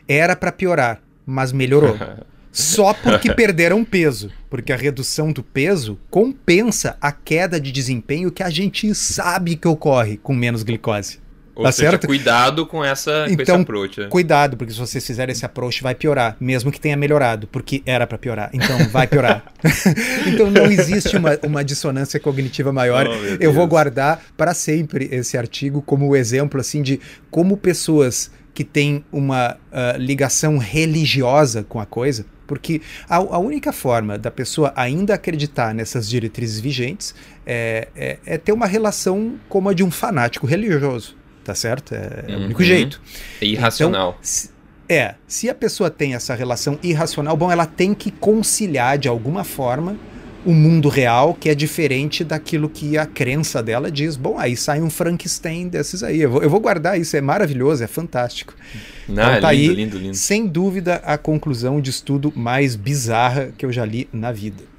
Era 0.08 0.36
para 0.36 0.52
piorar 0.52 1.02
mas 1.32 1.52
melhorou. 1.52 1.98
Só 2.52 2.94
porque 2.94 3.34
perderam 3.34 3.84
peso, 3.86 4.30
porque 4.50 4.74
a 4.74 4.76
redução 4.76 5.32
do 5.32 5.42
peso 5.42 5.98
compensa 6.10 6.98
a 7.00 7.12
queda 7.12 7.60
de 7.60 7.72
desempenho 7.72 8.30
que 8.30 8.44
a 8.44 8.50
gente 8.50 8.94
sabe 8.94 9.56
que 9.56 9.68
ocorre 9.68 10.18
com 10.18 10.34
menos 10.34 10.62
glicose. 10.62 11.22
Ou 11.56 11.64
tá 11.64 11.72
seja, 11.72 11.92
certo? 11.92 12.08
cuidado 12.08 12.66
com, 12.66 12.84
essa, 12.84 13.26
então, 13.30 13.36
com 13.36 13.42
esse 13.42 13.52
approach. 13.52 14.00
Né? 14.00 14.08
Cuidado, 14.08 14.58
porque 14.58 14.74
se 14.74 14.80
vocês 14.80 15.06
fizerem 15.06 15.32
esse 15.34 15.46
approach 15.46 15.84
vai 15.84 15.94
piorar, 15.94 16.36
mesmo 16.40 16.72
que 16.72 16.80
tenha 16.80 16.96
melhorado, 16.96 17.48
porque 17.48 17.84
era 17.86 18.08
para 18.08 18.18
piorar. 18.18 18.50
Então 18.54 18.78
vai 18.90 19.06
piorar. 19.06 19.44
então 20.28 20.50
não 20.50 20.66
existe 20.66 21.16
uma, 21.16 21.38
uma 21.44 21.64
dissonância 21.64 22.20
cognitiva 22.20 22.72
maior. 22.72 23.06
Oh, 23.08 23.36
Eu 23.40 23.54
vou 23.54 23.68
guardar 23.68 24.22
para 24.38 24.54
sempre 24.54 25.10
esse 25.12 25.38
artigo 25.38 25.82
como 25.82 26.16
exemplo 26.16 26.60
assim 26.60 26.82
de 26.82 27.00
como 27.30 27.58
pessoas 27.58 28.32
que 28.53 28.63
tem 28.63 29.03
uma 29.12 29.58
uh, 29.72 29.98
ligação 29.98 30.58
religiosa 30.58 31.63
com 31.63 31.79
a 31.79 31.86
coisa, 31.86 32.25
porque 32.46 32.81
a, 33.08 33.15
a, 33.15 33.38
única 33.38 33.72
forma 33.72 34.17
da 34.17 34.29
pessoa 34.29 34.74
ainda 34.75 35.13
acreditar 35.13 35.74
nessas 35.74 36.10
diretrizes 36.10 36.60
vigentes 36.60 37.15
é, 37.46 37.88
é, 37.96 38.20
é, 38.25 38.38
ter 38.38 38.51
uma 38.51 38.65
relação 38.65 39.39
como 39.48 39.70
a 39.70 39.74
de 39.74 39.84
um 39.84 39.89
fanático 39.89 40.46
religioso, 40.46 41.15
tá 41.46 41.55
certo? 41.55 41.96
É, 41.96 42.25
é 42.27 42.36
o 42.36 42.39
único 42.41 42.60
uhum. 42.60 42.67
jeito. 42.67 43.01
É 43.39 43.46
irracional. 43.46 44.17
Então, 44.20 44.51
É, 44.89 45.15
se 45.25 45.50
a 45.50 45.55
pessoa 45.55 45.89
tem 45.89 46.13
essa 46.13 46.36
relação 46.36 46.77
irracional, 46.84 47.38
bom, 47.38 47.50
ela 47.50 47.65
tem 47.65 47.93
que 47.93 48.12
conciliar 48.12 48.98
de 48.98 49.08
alguma 49.08 49.46
forma 49.46 49.96
o 50.46 50.54
mundo 50.54 50.90
real, 50.90 51.34
que 51.34 51.50
é 51.50 51.56
diferente 51.56 52.24
daquilo 52.24 52.70
que 52.70 52.98
a 52.98 53.06
crença 53.06 53.62
dela 53.62 53.92
diz. 53.92 54.16
Bom, 54.16 54.38
aí 54.40 54.56
sai 54.56 54.82
um 54.82 54.90
Frankenstein 54.90 55.68
desses 55.68 56.04
aí. 56.04 56.22
Eu 56.22 56.32
vou, 56.32 56.44
eu 56.44 56.50
vou 56.50 56.60
guardar 56.60 57.00
isso, 57.00 57.16
é 57.16 57.22
maravilhoso, 57.22 57.84
é 57.84 57.88
fantástico. 57.88 58.54
Não, 59.08 59.24
então, 59.24 59.34
é 59.34 59.42
tá 59.42 59.52
lindo, 59.52 59.72
aí, 59.72 59.76
lindo, 59.76 59.98
lindo. 59.98 60.16
sem 60.16 60.48
dúvida, 60.48 60.96
a 61.06 61.18
conclusão 61.18 61.80
de 61.80 61.90
estudo 61.90 62.34
mais 62.36 62.76
bizarra 62.76 63.54
que 63.58 63.66
eu 63.66 63.72
já 63.72 63.86
li 63.86 64.10
na 64.12 64.32
vida. 64.32 64.72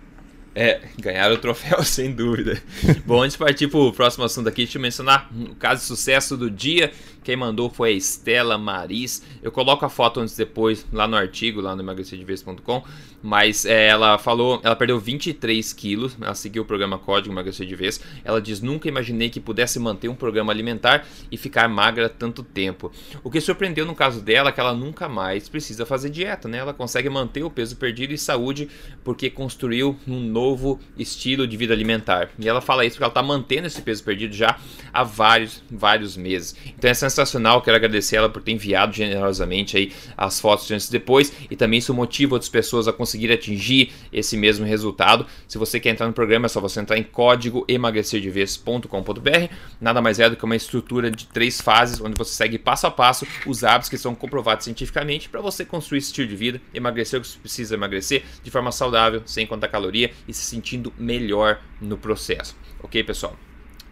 É, 0.54 0.80
ganharam 1.00 1.34
o 1.34 1.38
troféu, 1.38 1.82
sem 1.84 2.12
dúvida. 2.12 2.60
Bom, 3.06 3.22
antes 3.22 3.32
de 3.32 3.38
partir 3.38 3.68
para 3.68 3.80
o 3.80 3.92
próximo 3.92 4.24
assunto 4.24 4.48
aqui, 4.48 4.64
deixa 4.64 4.78
eu 4.78 4.82
mencionar 4.82 5.30
o 5.32 5.54
caso 5.54 5.80
de 5.80 5.86
sucesso 5.86 6.36
do 6.36 6.50
dia. 6.50 6.92
Quem 7.22 7.36
mandou 7.36 7.70
foi 7.70 7.90
a 7.90 7.92
Estela 7.92 8.58
Maris. 8.58 9.22
Eu 9.42 9.52
coloco 9.52 9.84
a 9.84 9.88
foto 9.88 10.20
antes 10.20 10.36
depois 10.36 10.86
lá 10.92 11.06
no 11.06 11.16
artigo, 11.16 11.60
lá 11.60 11.74
no 11.76 11.82
emagrecerdeves.com. 11.82 12.82
Mas 13.22 13.64
é, 13.64 13.86
ela 13.86 14.18
falou, 14.18 14.60
ela 14.64 14.74
perdeu 14.74 14.98
23 14.98 15.72
quilos. 15.72 16.16
Ela 16.20 16.34
seguiu 16.34 16.62
o 16.62 16.66
programa 16.66 16.98
Código 16.98 17.32
Emagrecer 17.32 17.66
de 17.66 17.76
Vez. 17.76 18.00
Ela 18.24 18.40
diz: 18.40 18.60
Nunca 18.60 18.88
imaginei 18.88 19.30
que 19.30 19.38
pudesse 19.38 19.78
manter 19.78 20.08
um 20.08 20.14
programa 20.14 20.52
alimentar 20.52 21.06
e 21.30 21.36
ficar 21.36 21.68
magra 21.68 22.08
tanto 22.08 22.42
tempo. 22.42 22.90
O 23.22 23.30
que 23.30 23.40
surpreendeu 23.40 23.86
no 23.86 23.94
caso 23.94 24.20
dela 24.20 24.50
é 24.50 24.52
que 24.52 24.60
ela 24.60 24.74
nunca 24.74 25.08
mais 25.08 25.48
precisa 25.48 25.86
fazer 25.86 26.10
dieta, 26.10 26.48
né? 26.48 26.58
Ela 26.58 26.74
consegue 26.74 27.08
manter 27.08 27.44
o 27.44 27.50
peso 27.50 27.76
perdido 27.76 28.12
e 28.12 28.18
saúde 28.18 28.68
porque 29.04 29.30
construiu 29.30 29.96
um 30.06 30.20
novo 30.20 30.80
estilo 30.98 31.46
de 31.46 31.56
vida 31.56 31.72
alimentar. 31.72 32.30
E 32.38 32.48
ela 32.48 32.60
fala 32.60 32.84
isso 32.84 32.96
porque 32.96 33.04
ela 33.04 33.10
está 33.10 33.22
mantendo 33.22 33.66
esse 33.68 33.80
peso 33.80 34.02
perdido 34.02 34.34
já 34.34 34.58
há 34.92 35.04
vários, 35.04 35.62
vários 35.70 36.16
meses. 36.16 36.56
Então 36.76 36.90
essa 36.90 37.08
sensacional, 37.12 37.62
quero 37.62 37.76
agradecer 37.76 38.16
ela 38.16 38.28
por 38.28 38.42
ter 38.42 38.52
enviado 38.52 38.92
generosamente 38.92 39.76
aí 39.76 39.92
as 40.16 40.40
fotos 40.40 40.70
antes 40.70 40.88
e 40.88 40.92
depois 40.92 41.32
e 41.50 41.56
também 41.56 41.78
isso 41.78 41.94
motiva 41.94 42.34
outras 42.34 42.48
pessoas 42.48 42.88
a 42.88 42.92
conseguir 42.92 43.30
atingir 43.32 43.92
esse 44.12 44.36
mesmo 44.36 44.64
resultado. 44.66 45.26
Se 45.46 45.58
você 45.58 45.78
quer 45.78 45.90
entrar 45.90 46.06
no 46.06 46.12
programa, 46.12 46.46
é 46.46 46.48
só 46.48 46.60
você 46.60 46.80
entrar 46.80 46.98
em 46.98 47.02
código 47.02 47.64
emagrecerdevez.com.br. 47.68 49.54
Nada 49.80 50.00
mais 50.00 50.18
é 50.18 50.28
do 50.28 50.36
que 50.36 50.44
uma 50.44 50.56
estrutura 50.56 51.10
de 51.10 51.26
três 51.26 51.60
fases, 51.60 52.00
onde 52.00 52.16
você 52.16 52.34
segue 52.34 52.58
passo 52.58 52.86
a 52.86 52.90
passo 52.90 53.26
os 53.46 53.64
hábitos 53.64 53.88
que 53.88 53.98
são 53.98 54.14
comprovados 54.14 54.64
cientificamente 54.64 55.28
para 55.28 55.40
você 55.40 55.64
construir 55.64 55.98
esse 55.98 56.08
estilo 56.08 56.28
de 56.28 56.36
vida, 56.36 56.60
emagrecer 56.72 57.18
o 57.18 57.22
que 57.22 57.28
você 57.28 57.38
precisa 57.38 57.74
emagrecer 57.74 58.22
de 58.42 58.50
forma 58.50 58.72
saudável, 58.72 59.22
sem 59.26 59.46
contar 59.46 59.68
caloria 59.68 60.10
e 60.26 60.32
se 60.32 60.44
sentindo 60.44 60.92
melhor 60.98 61.60
no 61.80 61.96
processo. 61.98 62.56
Ok, 62.82 63.02
pessoal? 63.04 63.36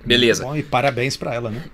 Beleza. 0.04 0.44
Bom, 0.44 0.56
e 0.56 0.62
parabéns 0.62 1.16
para 1.16 1.34
ela, 1.34 1.50
né? 1.50 1.64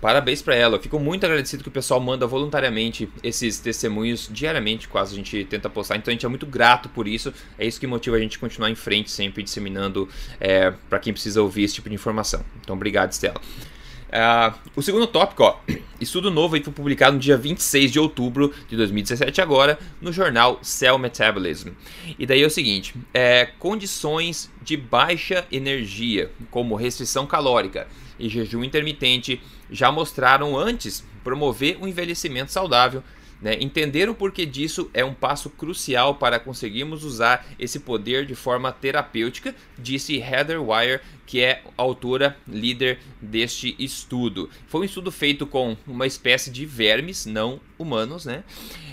Parabéns 0.00 0.40
para 0.40 0.54
ela. 0.54 0.76
Eu 0.76 0.80
fico 0.80 0.98
muito 0.98 1.24
agradecido 1.24 1.62
que 1.62 1.68
o 1.68 1.72
pessoal 1.72 2.00
manda 2.00 2.26
voluntariamente 2.26 3.08
esses 3.22 3.58
testemunhos 3.60 4.28
diariamente, 4.32 4.88
quase 4.88 5.12
a 5.12 5.16
gente 5.16 5.44
tenta 5.44 5.68
postar. 5.68 5.96
Então 5.96 6.10
a 6.10 6.14
gente 6.14 6.24
é 6.24 6.28
muito 6.28 6.46
grato 6.46 6.88
por 6.88 7.06
isso. 7.06 7.32
É 7.58 7.66
isso 7.66 7.78
que 7.78 7.86
motiva 7.86 8.16
a 8.16 8.20
gente 8.20 8.38
continuar 8.38 8.70
em 8.70 8.74
frente, 8.74 9.10
sempre 9.10 9.42
disseminando 9.42 10.08
é, 10.40 10.72
para 10.88 10.98
quem 10.98 11.12
precisa 11.12 11.42
ouvir 11.42 11.64
esse 11.64 11.74
tipo 11.74 11.88
de 11.88 11.94
informação. 11.94 12.42
Então 12.60 12.74
obrigado, 12.74 13.12
Stella. 13.12 13.40
Uh, 14.10 14.58
o 14.74 14.82
segundo 14.82 15.06
tópico, 15.06 15.44
ó, 15.44 15.56
estudo 16.00 16.30
novo 16.30 16.56
aí 16.56 16.64
foi 16.64 16.72
publicado 16.72 17.14
no 17.14 17.20
dia 17.20 17.36
26 17.36 17.92
de 17.92 18.00
outubro 18.00 18.52
de 18.68 18.76
2017 18.76 19.40
agora 19.40 19.78
no 20.00 20.12
jornal 20.12 20.58
Cell 20.62 20.98
Metabolism. 20.98 21.68
E 22.18 22.26
daí 22.26 22.42
é 22.42 22.46
o 22.46 22.50
seguinte, 22.50 22.94
é, 23.14 23.46
condições 23.58 24.50
de 24.62 24.76
baixa 24.76 25.46
energia, 25.52 26.30
como 26.50 26.74
restrição 26.74 27.24
calórica 27.24 27.86
e 28.18 28.28
jejum 28.28 28.64
intermitente, 28.64 29.40
já 29.70 29.92
mostraram 29.92 30.58
antes 30.58 31.04
promover 31.22 31.78
um 31.80 31.86
envelhecimento 31.86 32.50
saudável. 32.50 33.04
Né? 33.40 33.56
Entender 33.60 34.08
o 34.08 34.14
porquê 34.14 34.44
disso 34.44 34.90
é 34.92 35.04
um 35.04 35.14
passo 35.14 35.48
crucial 35.48 36.16
para 36.16 36.38
conseguirmos 36.38 37.04
usar 37.04 37.46
esse 37.58 37.80
poder 37.80 38.26
de 38.26 38.34
forma 38.34 38.70
terapêutica, 38.70 39.54
disse 39.78 40.18
Heather 40.18 40.62
Wire, 40.62 41.00
que 41.26 41.40
é 41.40 41.62
autora 41.76 42.36
líder 42.46 42.98
deste 43.20 43.74
estudo. 43.78 44.50
Foi 44.66 44.82
um 44.82 44.84
estudo 44.84 45.10
feito 45.10 45.46
com 45.46 45.76
uma 45.86 46.06
espécie 46.06 46.50
de 46.50 46.66
vermes 46.66 47.24
não 47.24 47.60
humanos, 47.78 48.26
né? 48.26 48.44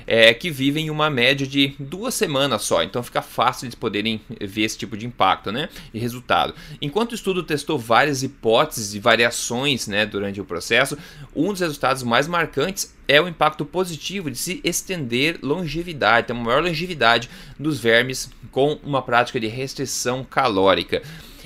É, 0.09 0.33
que 0.33 0.49
vivem 0.49 0.89
uma 0.89 1.09
média 1.09 1.45
de 1.45 1.75
duas 1.77 2.13
semanas 2.13 2.61
só, 2.63 2.81
então 2.81 3.03
fica 3.03 3.21
fácil 3.21 3.67
de 3.67 3.75
poderem 3.75 4.21
ver 4.39 4.61
esse 4.61 4.77
tipo 4.77 4.95
de 4.95 5.05
impacto, 5.05 5.51
né? 5.51 5.67
E 5.93 5.99
resultado. 5.99 6.55
Enquanto 6.81 7.11
o 7.11 7.15
estudo 7.15 7.43
testou 7.43 7.77
várias 7.77 8.23
hipóteses 8.23 8.93
e 8.93 8.99
variações, 8.99 9.85
né, 9.85 10.05
durante 10.05 10.39
o 10.39 10.45
processo, 10.45 10.97
um 11.35 11.51
dos 11.51 11.59
resultados 11.59 12.03
mais 12.03 12.25
marcantes 12.25 12.95
é 13.07 13.21
o 13.21 13.27
impacto 13.27 13.65
positivo 13.65 14.29
de 14.29 14.37
se 14.37 14.61
estender 14.63 15.39
longevidade, 15.41 16.27
ter 16.27 16.33
uma 16.33 16.43
maior 16.43 16.63
longevidade 16.63 17.29
dos 17.57 17.79
vermes 17.79 18.29
com 18.51 18.79
uma 18.83 19.01
prática 19.01 19.39
de 19.39 19.47
restrição 19.47 20.23
calórica. 20.23 21.01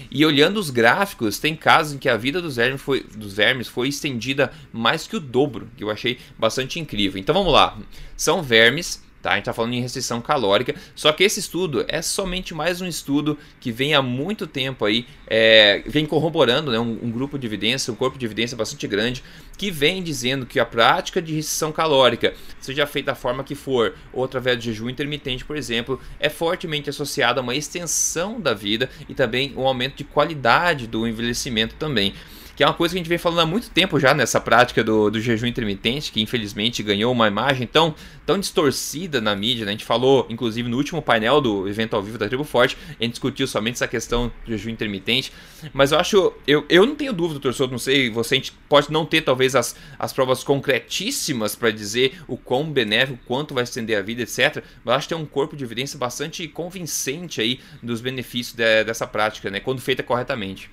E 0.10 0.26
olhando 0.26 0.58
os 0.58 0.70
gráficos, 0.70 1.40
tem 1.40 1.56
casos 1.56 1.94
em 1.94 1.98
que 1.98 2.10
a 2.10 2.18
vida 2.18 2.42
dos 2.42 2.56
vermes 2.56 2.82
foi, 2.82 3.04
dos 3.04 3.34
vermes 3.34 3.68
foi 3.68 3.90
estendida 3.90 4.52
mais 4.72 5.06
que 5.06 5.16
o 5.16 5.20
dobro, 5.20 5.68
que 5.78 5.84
eu 5.84 5.92
achei 5.92 6.18
bastante 6.38 6.80
incrível. 6.80 7.20
Então 7.20 7.36
vamos 7.36 7.54
lá. 7.54 7.78
São 8.16 8.42
vermes 8.42 9.04
Tá? 9.22 9.32
A 9.32 9.34
gente 9.36 9.44
está 9.44 9.54
falando 9.54 9.74
em 9.74 9.82
restrição 9.82 10.20
calórica, 10.20 10.74
só 10.96 11.12
que 11.12 11.24
esse 11.24 11.40
estudo 11.40 11.86
é 11.88 12.02
somente 12.02 12.56
mais 12.56 12.82
um 12.82 12.88
estudo 12.88 13.38
que 13.60 13.72
vem 13.72 13.94
há 13.94 14.02
muito 14.02 14.48
tempo 14.48 14.84
aí, 14.84 15.06
é, 15.28 15.84
vem 15.86 16.08
corroborando 16.08 16.72
né, 16.72 16.80
um, 16.80 16.98
um, 17.04 17.12
grupo 17.12 17.38
de 17.38 17.46
evidência, 17.46 17.94
um 17.94 17.96
corpo 17.96 18.18
de 18.18 18.26
evidência 18.26 18.58
bastante 18.58 18.88
grande, 18.88 19.24
que 19.58 19.70
vem 19.70 20.02
dizendo 20.02 20.46
que 20.46 20.60
a 20.60 20.66
prática 20.66 21.22
de 21.22 21.36
restrição 21.36 21.72
calórica, 21.72 22.34
seja 22.60 22.88
feita 22.88 23.12
da 23.12 23.16
forma 23.16 23.44
que 23.44 23.54
for, 23.54 23.94
ou 24.12 24.24
através 24.24 24.58
de 24.58 24.72
jejum 24.72 24.90
intermitente, 24.90 25.46
por 25.46 25.56
exemplo, 25.56 26.02
é 26.20 26.28
fortemente 26.28 26.90
associada 26.90 27.40
a 27.40 27.44
uma 27.44 27.56
extensão 27.56 28.42
da 28.42 28.56
vida 28.56 28.90
e 29.08 29.14
também 29.14 29.54
um 29.56 29.68
aumento 29.68 29.98
de 29.98 30.04
qualidade 30.04 30.88
do 30.88 31.08
envelhecimento 31.08 31.76
também 31.76 32.16
que 32.62 32.64
é 32.64 32.68
uma 32.68 32.76
coisa 32.76 32.94
que 32.94 33.00
a 33.00 33.02
gente 33.02 33.10
vem 33.10 33.18
falando 33.18 33.40
há 33.40 33.46
muito 33.48 33.72
tempo 33.72 34.00
já 34.00 34.14
nessa 34.14 34.40
prática 34.40 34.84
do, 34.84 35.10
do 35.10 35.20
jejum 35.20 35.48
intermitente, 35.48 36.12
que 36.12 36.22
infelizmente 36.22 36.84
ganhou 36.84 37.12
uma 37.12 37.28
imagem 37.28 37.66
tão, 37.66 37.96
tão 38.24 38.40
distorcida 38.40 39.20
na 39.20 39.36
mídia. 39.36 39.66
Né? 39.66 39.72
A 39.72 39.74
gente 39.74 39.84
falou, 39.84 40.28
inclusive, 40.30 40.70
no 40.70 40.78
último 40.78 41.02
painel 41.02 41.42
do 41.42 41.68
evento 41.68 41.96
ao 41.96 42.04
vivo 42.04 42.20
da 42.20 42.28
Tribo 42.28 42.44
Forte, 42.44 42.78
a 42.88 43.04
gente 43.04 43.14
discutiu 43.14 43.48
somente 43.48 43.78
essa 43.78 43.88
questão 43.88 44.32
do 44.46 44.52
jejum 44.52 44.70
intermitente. 44.70 45.34
Mas 45.74 45.92
eu 45.92 45.98
acho, 45.98 46.34
eu, 46.46 46.64
eu 46.70 46.86
não 46.86 46.94
tenho 46.94 47.12
dúvida, 47.14 47.40
torcedor, 47.40 47.72
não 47.72 47.80
sei, 47.80 48.12
você 48.12 48.36
a 48.36 48.38
gente 48.38 48.52
pode 48.70 48.92
não 48.92 49.08
ter 49.08 49.22
talvez 49.22 49.56
as, 49.56 49.76
as 49.98 50.14
provas 50.14 50.44
concretíssimas 50.44 51.56
para 51.56 51.72
dizer 51.72 52.22
o 52.28 52.38
quão 52.38 52.72
benéfico, 52.72 53.18
quanto 53.26 53.56
vai 53.56 53.64
estender 53.64 53.98
a 53.98 54.04
vida, 54.04 54.22
etc. 54.22 54.64
Mas 54.86 54.98
acho 54.98 55.08
que 55.08 55.16
tem 55.16 55.24
um 55.24 55.26
corpo 55.26 55.56
de 55.56 55.64
evidência 55.64 55.98
bastante 55.98 56.48
convincente 56.48 57.42
aí 57.42 57.60
dos 57.82 58.02
benefícios 58.02 58.56
de, 58.56 58.84
dessa 58.84 59.08
prática, 59.08 59.50
né? 59.50 59.60
quando 59.60 59.82
feita 59.82 60.04
corretamente. 60.04 60.70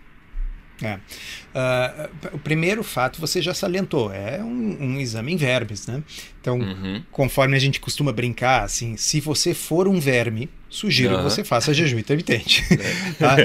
É. 0.83 0.95
Uh, 0.95 2.37
o 2.37 2.39
primeiro 2.39 2.85
fato 2.85 3.21
você 3.21 3.43
já 3.43 3.53
salientou, 3.53 4.13
é 4.13 4.43
um, 4.43 4.77
um 4.81 5.01
exame 5.01 5.33
em 5.33 5.37
vermes, 5.37 5.87
né? 5.87 6.03
Então, 6.41 6.59
uhum. 6.59 7.03
conforme 7.11 7.57
a 7.57 7.59
gente 7.59 7.81
costuma 7.81 8.13
brincar, 8.13 8.63
assim, 8.63 8.97
se 8.97 9.21
você 9.21 9.55
for 9.55 9.89
um 9.89 9.99
verme, 9.99 10.49
sugiro 10.69 11.15
uhum. 11.15 11.19
que 11.19 11.25
você 11.25 11.45
faça 11.45 11.75
jejum 11.75 11.99
intermitente. 11.99 12.65
Tá? 13.19 13.37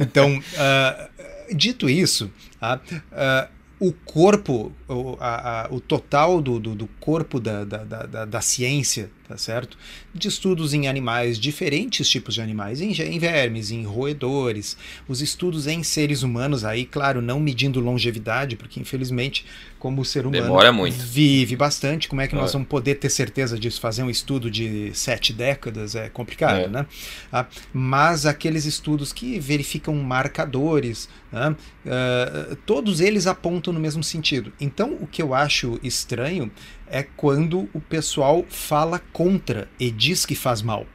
Então, 0.00 0.38
uh, 0.38 1.54
dito 1.54 1.88
isso, 1.88 2.30
tá? 2.58 2.80
uh, 3.12 3.48
o 3.78 3.92
corpo, 3.92 4.72
o, 4.92 5.16
a, 5.20 5.62
a, 5.62 5.68
o 5.70 5.80
total 5.80 6.40
do, 6.40 6.58
do, 6.58 6.74
do 6.74 6.86
corpo 7.00 7.40
da, 7.40 7.64
da, 7.64 7.84
da, 7.84 8.24
da, 8.24 8.40
ciência, 8.40 9.10
tá 9.28 9.36
certo? 9.36 9.76
De 10.14 10.28
estudos 10.28 10.74
em 10.74 10.88
animais, 10.88 11.38
diferentes 11.38 12.08
tipos 12.08 12.34
de 12.34 12.40
animais, 12.40 12.80
em, 12.80 12.92
em, 12.92 13.18
vermes, 13.18 13.70
em 13.70 13.84
roedores, 13.84 14.76
os 15.08 15.22
estudos 15.22 15.66
em 15.66 15.82
seres 15.82 16.22
humanos, 16.22 16.64
aí, 16.64 16.84
claro, 16.84 17.22
não 17.22 17.40
medindo 17.40 17.80
longevidade, 17.80 18.56
porque 18.56 18.80
infelizmente, 18.80 19.44
como 19.78 20.02
o 20.02 20.04
ser 20.04 20.26
humano 20.26 20.54
vive 20.90 21.56
bastante, 21.56 22.08
como 22.08 22.20
é 22.20 22.28
que 22.28 22.34
nós 22.34 22.52
vamos 22.52 22.68
poder 22.68 22.96
ter 22.96 23.10
certeza 23.10 23.58
disso? 23.58 23.80
Fazer 23.80 24.02
um 24.02 24.10
estudo 24.10 24.50
de 24.50 24.90
sete 24.94 25.32
décadas 25.32 25.94
é 25.94 26.08
complicado, 26.08 26.66
é. 26.66 26.68
né? 26.68 26.86
Ah, 27.32 27.46
mas 27.72 28.26
aqueles 28.26 28.64
estudos 28.64 29.12
que 29.12 29.40
verificam 29.40 29.94
marcadores, 29.96 31.08
né? 31.32 31.56
uh, 31.86 32.56
todos 32.66 33.00
eles 33.00 33.26
apontam 33.26 33.72
no 33.72 33.80
mesmo 33.80 34.02
sentido. 34.02 34.52
Então, 34.60 34.81
o 34.90 35.06
que 35.06 35.22
eu 35.22 35.34
acho 35.34 35.78
estranho 35.82 36.50
é 36.86 37.02
quando 37.02 37.68
o 37.72 37.80
pessoal 37.80 38.44
fala 38.48 39.00
contra 39.12 39.68
e 39.78 39.90
diz 39.90 40.26
que 40.26 40.34
faz 40.34 40.62
mal. 40.62 40.86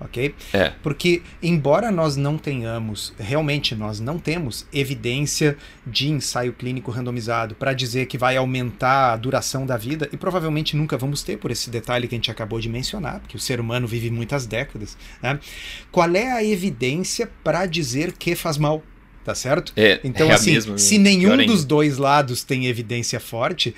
Ok? 0.00 0.34
É. 0.54 0.72
Porque, 0.82 1.22
embora 1.42 1.90
nós 1.90 2.16
não 2.16 2.38
tenhamos, 2.38 3.12
realmente 3.18 3.74
nós 3.74 4.00
não 4.00 4.18
temos 4.18 4.66
evidência 4.72 5.58
de 5.86 6.08
ensaio 6.08 6.54
clínico 6.54 6.90
randomizado 6.90 7.54
para 7.54 7.74
dizer 7.74 8.06
que 8.06 8.16
vai 8.16 8.34
aumentar 8.38 9.12
a 9.12 9.16
duração 9.16 9.66
da 9.66 9.76
vida, 9.76 10.08
e 10.10 10.16
provavelmente 10.16 10.74
nunca 10.74 10.96
vamos 10.96 11.22
ter 11.22 11.36
por 11.36 11.50
esse 11.50 11.68
detalhe 11.68 12.08
que 12.08 12.14
a 12.14 12.18
gente 12.18 12.30
acabou 12.30 12.58
de 12.58 12.68
mencionar, 12.70 13.20
porque 13.20 13.36
o 13.36 13.40
ser 13.40 13.60
humano 13.60 13.86
vive 13.86 14.10
muitas 14.10 14.46
décadas. 14.46 14.96
Né? 15.22 15.38
Qual 15.92 16.08
é 16.16 16.32
a 16.32 16.42
evidência 16.42 17.30
para 17.44 17.66
dizer 17.66 18.12
que 18.12 18.34
faz 18.34 18.56
mal? 18.56 18.82
Tá 19.24 19.34
certo? 19.34 19.72
É, 19.76 20.00
então, 20.02 20.30
é 20.30 20.34
assim, 20.34 20.52
mesma, 20.52 20.78
se 20.78 20.98
nenhum 20.98 21.44
dos 21.46 21.64
dois 21.64 21.98
lados 21.98 22.42
tem 22.42 22.66
evidência 22.66 23.20
forte, 23.20 23.74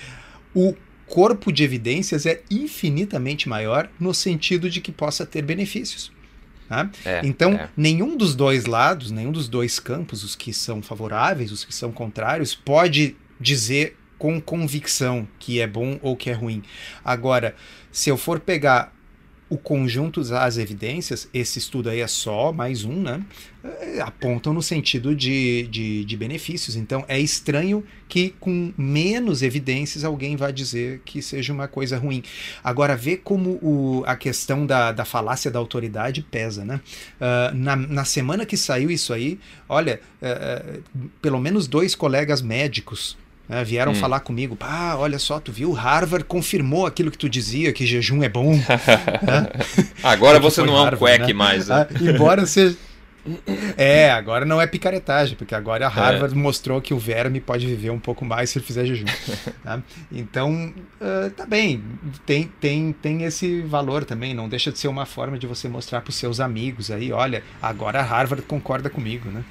o 0.54 0.74
corpo 1.06 1.52
de 1.52 1.62
evidências 1.62 2.24
é 2.24 2.42
infinitamente 2.50 3.48
maior 3.48 3.88
no 4.00 4.14
sentido 4.14 4.70
de 4.70 4.80
que 4.80 4.90
possa 4.90 5.26
ter 5.26 5.42
benefícios. 5.42 6.10
Tá? 6.68 6.90
É, 7.04 7.20
então, 7.22 7.52
é. 7.52 7.68
nenhum 7.76 8.16
dos 8.16 8.34
dois 8.34 8.64
lados, 8.64 9.10
nenhum 9.10 9.30
dos 9.30 9.46
dois 9.46 9.78
campos, 9.78 10.24
os 10.24 10.34
que 10.34 10.54
são 10.54 10.80
favoráveis, 10.80 11.52
os 11.52 11.66
que 11.66 11.74
são 11.74 11.92
contrários, 11.92 12.54
pode 12.54 13.14
dizer 13.38 13.98
com 14.18 14.40
convicção 14.40 15.28
que 15.38 15.60
é 15.60 15.66
bom 15.66 15.98
ou 16.00 16.16
que 16.16 16.30
é 16.30 16.32
ruim. 16.32 16.62
Agora, 17.04 17.54
se 17.90 18.08
eu 18.08 18.16
for 18.16 18.40
pegar 18.40 18.94
o 19.52 19.58
conjunto 19.58 20.24
das 20.24 20.56
evidências, 20.56 21.28
esse 21.34 21.58
estudo 21.58 21.90
aí 21.90 22.00
é 22.00 22.06
só 22.06 22.54
mais 22.54 22.84
um, 22.86 23.02
né? 23.02 23.22
É, 23.62 24.00
apontam 24.00 24.54
no 24.54 24.62
sentido 24.62 25.14
de, 25.14 25.68
de, 25.70 26.06
de, 26.06 26.16
benefícios. 26.16 26.74
Então 26.74 27.04
é 27.06 27.20
estranho 27.20 27.84
que 28.08 28.30
com 28.40 28.72
menos 28.78 29.42
evidências 29.42 30.04
alguém 30.04 30.36
vá 30.36 30.50
dizer 30.50 31.02
que 31.04 31.20
seja 31.20 31.52
uma 31.52 31.68
coisa 31.68 31.98
ruim. 31.98 32.22
Agora, 32.64 32.96
vê 32.96 33.14
como 33.14 33.58
o, 33.62 34.02
a 34.06 34.16
questão 34.16 34.64
da, 34.64 34.90
da 34.90 35.04
falácia 35.04 35.50
da 35.50 35.58
autoridade 35.58 36.22
pesa, 36.22 36.64
né? 36.64 36.80
Uh, 37.20 37.54
na, 37.54 37.76
na 37.76 38.04
semana 38.06 38.46
que 38.46 38.56
saiu 38.56 38.90
isso 38.90 39.12
aí, 39.12 39.38
olha, 39.68 40.00
uh, 40.22 40.82
pelo 41.20 41.38
menos 41.38 41.68
dois 41.68 41.94
colegas 41.94 42.40
médicos 42.40 43.18
né, 43.48 43.64
vieram 43.64 43.92
hum. 43.92 43.96
falar 43.96 44.20
comigo, 44.20 44.56
ah, 44.60 44.96
olha 44.98 45.18
só, 45.18 45.38
tu 45.40 45.52
viu, 45.52 45.72
Harvard 45.72 46.24
confirmou 46.24 46.86
aquilo 46.86 47.10
que 47.10 47.18
tu 47.18 47.28
dizia, 47.28 47.72
que 47.72 47.86
jejum 47.86 48.22
é 48.22 48.28
bom. 48.28 48.54
né? 49.22 49.48
Agora 50.02 50.38
você 50.38 50.62
não 50.62 50.74
Harvard, 50.74 50.94
é 50.94 50.96
um 50.96 50.98
quack 50.98 51.26
né? 51.26 51.32
mais. 51.32 51.68
Né? 51.68 51.86
Ah, 51.88 51.88
embora 52.00 52.44
seja... 52.46 52.76
É, 53.76 54.10
agora 54.10 54.44
não 54.44 54.60
é 54.60 54.66
picaretagem, 54.66 55.36
porque 55.36 55.54
agora 55.54 55.86
a 55.86 55.90
é. 55.90 55.92
Harvard 55.92 56.34
é. 56.34 56.38
mostrou 56.38 56.80
que 56.80 56.92
o 56.92 56.98
verme 56.98 57.40
pode 57.40 57.66
viver 57.66 57.90
um 57.90 57.98
pouco 57.98 58.24
mais 58.24 58.50
se 58.50 58.58
ele 58.58 58.66
fizer 58.66 58.84
jejum. 58.84 59.06
Tá? 59.62 59.80
Então, 60.10 60.72
uh, 61.00 61.30
tá 61.30 61.46
bem, 61.46 61.82
tem, 62.26 62.50
tem, 62.60 62.92
tem 62.92 63.22
esse 63.24 63.62
valor 63.62 64.04
também, 64.04 64.34
não 64.34 64.48
deixa 64.48 64.70
de 64.70 64.78
ser 64.78 64.88
uma 64.88 65.06
forma 65.06 65.38
de 65.38 65.46
você 65.46 65.68
mostrar 65.68 66.00
para 66.00 66.10
os 66.10 66.16
seus 66.16 66.40
amigos 66.40 66.90
aí, 66.90 67.12
olha, 67.12 67.42
agora 67.60 68.00
a 68.00 68.02
Harvard 68.02 68.44
concorda 68.44 68.90
comigo, 68.90 69.30
né? 69.30 69.44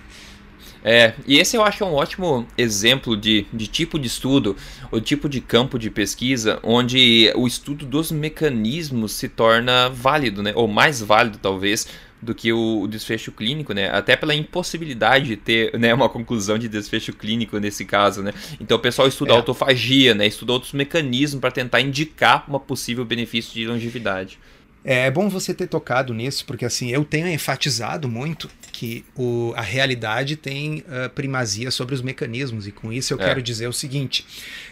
É, 0.83 1.13
e 1.27 1.38
esse 1.38 1.55
eu 1.55 1.63
acho 1.63 1.83
um 1.85 1.93
ótimo 1.93 2.47
exemplo 2.57 3.15
de, 3.15 3.45
de 3.53 3.67
tipo 3.67 4.00
de 4.00 4.07
estudo, 4.07 4.55
ou 4.91 5.00
tipo 5.00 5.29
de 5.29 5.39
campo 5.39 5.77
de 5.77 5.89
pesquisa, 5.89 6.59
onde 6.63 7.31
o 7.35 7.45
estudo 7.45 7.85
dos 7.85 8.11
mecanismos 8.11 9.13
se 9.13 9.29
torna 9.29 9.89
válido, 9.89 10.41
né? 10.41 10.51
Ou 10.55 10.67
mais 10.67 11.01
válido, 11.01 11.38
talvez, 11.38 11.88
do 12.21 12.35
que 12.35 12.53
o, 12.53 12.81
o 12.81 12.88
desfecho 12.88 13.31
clínico, 13.31 13.73
né? 13.73 13.89
Até 13.89 14.15
pela 14.15 14.35
impossibilidade 14.35 15.25
de 15.25 15.38
ter 15.38 15.77
né, 15.77 15.93
uma 15.93 16.09
conclusão 16.09 16.57
de 16.57 16.67
desfecho 16.67 17.13
clínico 17.13 17.57
nesse 17.57 17.85
caso, 17.85 18.21
né? 18.21 18.33
Então 18.59 18.77
o 18.77 18.79
pessoal 18.79 19.07
estuda 19.07 19.33
é. 19.33 19.35
autofagia, 19.35 20.13
né? 20.13 20.27
Estuda 20.27 20.53
outros 20.53 20.73
mecanismos 20.73 21.41
para 21.41 21.51
tentar 21.51 21.81
indicar 21.81 22.45
uma 22.47 22.59
possível 22.59 23.05
benefício 23.05 23.53
de 23.53 23.65
longevidade. 23.65 24.39
É, 24.83 25.05
é 25.07 25.11
bom 25.11 25.29
você 25.29 25.53
ter 25.53 25.67
tocado 25.67 26.13
nisso, 26.13 26.45
porque 26.45 26.65
assim, 26.65 26.89
eu 26.89 27.05
tenho 27.05 27.27
enfatizado 27.27 28.09
muito 28.09 28.50
que 28.71 29.05
o, 29.15 29.53
a 29.55 29.61
realidade 29.61 30.35
tem 30.35 30.79
uh, 30.79 31.09
primazia 31.13 31.69
sobre 31.69 31.93
os 31.93 32.01
mecanismos, 32.01 32.67
e 32.67 32.71
com 32.71 32.91
isso 32.91 33.13
eu 33.13 33.19
é. 33.19 33.25
quero 33.25 33.41
dizer 33.41 33.67
o 33.67 33.73
seguinte: 33.73 34.25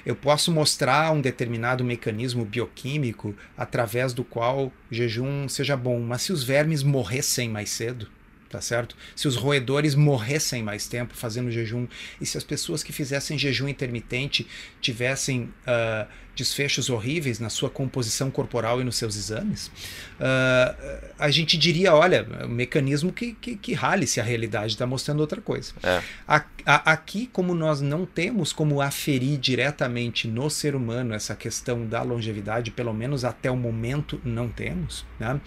eu 0.05 0.15
posso 0.15 0.51
mostrar 0.51 1.11
um 1.11 1.21
determinado 1.21 1.83
mecanismo 1.83 2.43
bioquímico 2.43 3.35
através 3.55 4.13
do 4.13 4.23
qual 4.23 4.65
o 4.67 4.73
jejum 4.89 5.47
seja 5.47 5.77
bom, 5.77 5.99
mas 5.99 6.23
se 6.23 6.33
os 6.33 6.43
vermes 6.43 6.81
morressem 6.81 7.47
mais 7.47 7.69
cedo, 7.69 8.07
tá 8.49 8.59
certo? 8.59 8.95
Se 9.15 9.27
os 9.27 9.35
roedores 9.35 9.93
morressem 9.93 10.63
mais 10.63 10.87
tempo 10.87 11.13
fazendo 11.15 11.51
jejum 11.51 11.87
e 12.19 12.25
se 12.25 12.37
as 12.37 12.43
pessoas 12.43 12.81
que 12.81 12.91
fizessem 12.91 13.37
jejum 13.37 13.67
intermitente 13.67 14.47
tivessem 14.81 15.43
uh, 15.67 16.07
desfechos 16.39 16.89
horríveis 16.89 17.39
na 17.39 17.49
sua 17.49 17.69
composição 17.69 18.31
corporal 18.31 18.81
e 18.81 18.83
nos 18.83 18.95
seus 18.95 19.15
exames, 19.15 19.67
uh, 19.67 21.11
a 21.19 21.29
gente 21.29 21.57
diria, 21.57 21.93
olha, 21.93 22.25
é 22.39 22.45
um 22.45 22.49
mecanismo 22.49 23.13
que, 23.13 23.33
que, 23.33 23.55
que 23.55 23.73
rale 23.73 24.07
se 24.07 24.19
a 24.19 24.23
realidade 24.23 24.73
está 24.73 24.87
mostrando 24.87 25.19
outra 25.19 25.39
coisa. 25.41 25.73
É. 25.83 26.01
A, 26.27 26.43
a, 26.65 26.91
aqui, 26.93 27.29
como 27.31 27.53
nós 27.53 27.81
não 27.81 28.05
temos 28.05 28.51
como 28.51 28.81
aferir 28.81 29.37
diretamente 29.37 30.27
no 30.27 30.49
ser 30.49 30.75
humano 30.75 31.13
essa 31.13 31.35
questão 31.35 31.85
da 31.85 32.01
longevidade, 32.01 32.71
pelo 32.71 32.93
menos 32.93 33.23
até 33.23 33.51
o 33.51 33.57
momento 33.57 34.19
não 34.23 34.47
temos, 34.49 35.05
né? 35.19 35.39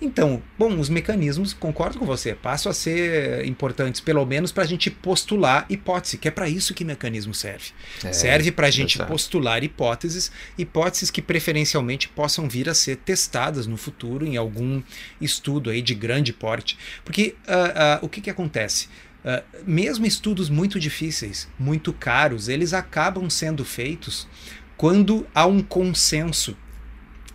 Então, 0.00 0.42
bom, 0.58 0.78
os 0.78 0.88
mecanismos, 0.88 1.52
concordo 1.52 1.98
com 1.98 2.04
você, 2.04 2.34
passam 2.34 2.70
a 2.70 2.74
ser 2.74 3.46
importantes, 3.46 4.00
pelo 4.00 4.24
menos 4.26 4.52
para 4.52 4.64
a 4.64 4.66
gente 4.66 4.90
postular 4.90 5.64
hipótese, 5.70 6.18
que 6.18 6.28
é 6.28 6.30
para 6.30 6.48
isso 6.48 6.74
que 6.74 6.84
mecanismo 6.84 7.32
serve. 7.32 7.70
É, 8.02 8.12
serve 8.12 8.52
para 8.52 8.66
a 8.66 8.70
gente 8.70 8.98
postular 9.04 9.62
hipóteses, 9.62 10.23
hipóteses 10.58 11.10
que 11.10 11.22
preferencialmente 11.22 12.08
possam 12.08 12.48
vir 12.48 12.68
a 12.68 12.74
ser 12.74 12.96
testadas 12.96 13.66
no 13.66 13.76
futuro 13.76 14.26
em 14.26 14.36
algum 14.36 14.82
estudo 15.20 15.70
aí 15.70 15.82
de 15.82 15.94
grande 15.94 16.32
porte. 16.32 16.78
Porque 17.04 17.34
uh, 17.46 18.02
uh, 18.02 18.06
o 18.06 18.08
que, 18.08 18.20
que 18.20 18.30
acontece? 18.30 18.88
Uh, 19.24 19.42
mesmo 19.66 20.04
estudos 20.04 20.50
muito 20.50 20.78
difíceis, 20.78 21.48
muito 21.58 21.92
caros, 21.92 22.48
eles 22.48 22.74
acabam 22.74 23.30
sendo 23.30 23.64
feitos 23.64 24.28
quando 24.76 25.26
há 25.34 25.46
um 25.46 25.62
consenso 25.62 26.56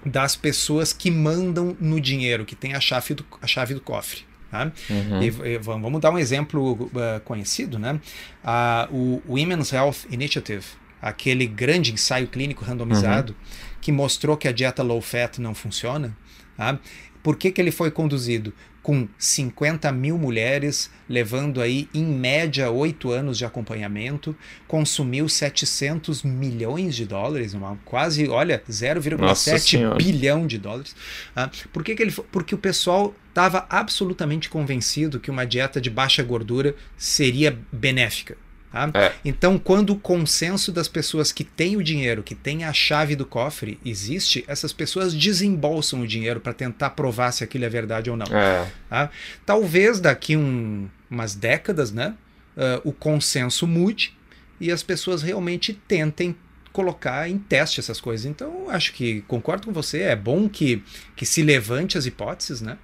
das 0.06 0.36
pessoas 0.36 0.94
que 0.94 1.12
mandam 1.12 1.76
no 1.80 2.00
dinheiro, 2.00 2.46
que 2.46 2.56
tem 2.56 2.74
a 2.74 2.80
chave 2.80 3.14
do, 3.14 3.26
a 3.42 3.48
chave 3.48 3.74
do 3.74 3.82
cofre. 3.82 4.22
Tá? 4.50 4.72
Uhum. 4.90 5.22
E, 5.22 5.28
e, 5.28 5.58
vamos 5.60 6.02
dar 6.02 6.12
um 6.12 6.18
exemplo 6.18 6.74
uh, 6.74 7.20
conhecido, 7.24 7.78
né? 7.78 8.00
Uh, 8.44 9.22
o 9.28 9.34
Women's 9.36 9.72
Health 9.72 10.08
Initiative, 10.10 10.66
aquele 11.02 11.46
grande 11.46 11.94
ensaio 11.94 12.28
clínico 12.28 12.64
randomizado 12.64 13.34
uhum. 13.34 13.78
que 13.82 13.92
mostrou 13.92 14.38
que 14.38 14.48
a 14.48 14.52
dieta 14.52 14.84
low 14.84 15.02
fat 15.02 15.40
não 15.40 15.54
funciona. 15.54 16.16
Tá? 16.58 16.80
Por 17.22 17.36
que, 17.36 17.52
que 17.52 17.62
ele 17.62 17.72
foi 17.72 17.92
conduzido? 17.92 18.54
com 18.82 19.08
50 19.18 19.92
mil 19.92 20.18
mulheres, 20.18 20.90
levando 21.08 21.62
aí 21.62 21.88
em 21.94 22.04
média 22.06 22.72
oito 22.72 23.12
anos 23.12 23.38
de 23.38 23.46
acompanhamento, 23.46 24.36
consumiu 24.68 25.28
700 25.28 26.24
milhões 26.24 26.96
de 26.96 27.06
dólares, 27.06 27.54
uma, 27.54 27.78
quase, 27.86 28.28
olha, 28.28 28.62
0,7 28.70 29.98
bilhão 29.98 30.48
de 30.48 30.58
dólares. 30.58 30.96
Ah, 31.36 31.52
por 31.72 31.84
que, 31.84 31.94
que 31.94 32.02
ele 32.02 32.12
Porque 32.32 32.56
o 32.56 32.58
pessoal 32.58 33.14
estava 33.28 33.68
absolutamente 33.70 34.50
convencido 34.50 35.20
que 35.20 35.30
uma 35.30 35.46
dieta 35.46 35.80
de 35.80 35.90
baixa 35.90 36.24
gordura 36.24 36.74
seria 36.98 37.60
benéfica. 37.72 38.38
Tá? 38.72 38.90
É. 38.94 39.14
Então, 39.26 39.58
quando 39.58 39.92
o 39.92 39.96
consenso 39.96 40.72
das 40.72 40.88
pessoas 40.88 41.32
que 41.32 41.44
têm 41.44 41.76
o 41.76 41.84
dinheiro, 41.84 42.22
que 42.22 42.36
têm 42.36 42.64
a 42.64 42.72
chave 42.72 43.16
do 43.16 43.26
cofre, 43.26 43.80
existe, 43.84 44.44
essas 44.48 44.72
pessoas 44.72 45.14
desembolsam 45.14 46.02
o 46.02 46.08
dinheiro 46.08 46.40
para 46.40 46.54
tentar 46.54 46.92
provar 46.92 47.32
se 47.32 47.44
aquilo 47.44 47.66
é 47.66 47.70
verdade 47.70 48.10
ou 48.10 48.18
não. 48.18 48.28
É. 48.28 48.68
Tá? 48.90 49.10
Talvez 49.46 50.00
daqui 50.00 50.38
um, 50.38 50.88
umas 51.10 51.34
décadas, 51.34 51.92
né, 51.92 52.14
uh, 52.56 52.88
o 52.88 52.94
consenso 52.94 53.66
mude 53.66 54.16
e 54.60 54.72
as 54.72 54.84
pessoas 54.84 55.24
realmente 55.24 55.74
tentem 55.88 56.36
colocar 56.72 57.28
em 57.28 57.40
teste 57.40 57.80
essas 57.80 58.00
coisas. 58.00 58.26
Então, 58.26 58.70
acho 58.70 58.94
que 58.94 59.22
concordo 59.22 59.68
com 59.68 59.74
você, 59.74 60.02
é 60.02 60.16
bom 60.16 60.48
que, 60.48 60.84
que 61.16 61.26
se 61.26 61.42
levante 61.42 61.98
as 61.98 62.06
hipóteses, 62.06 62.62
né? 62.62 62.78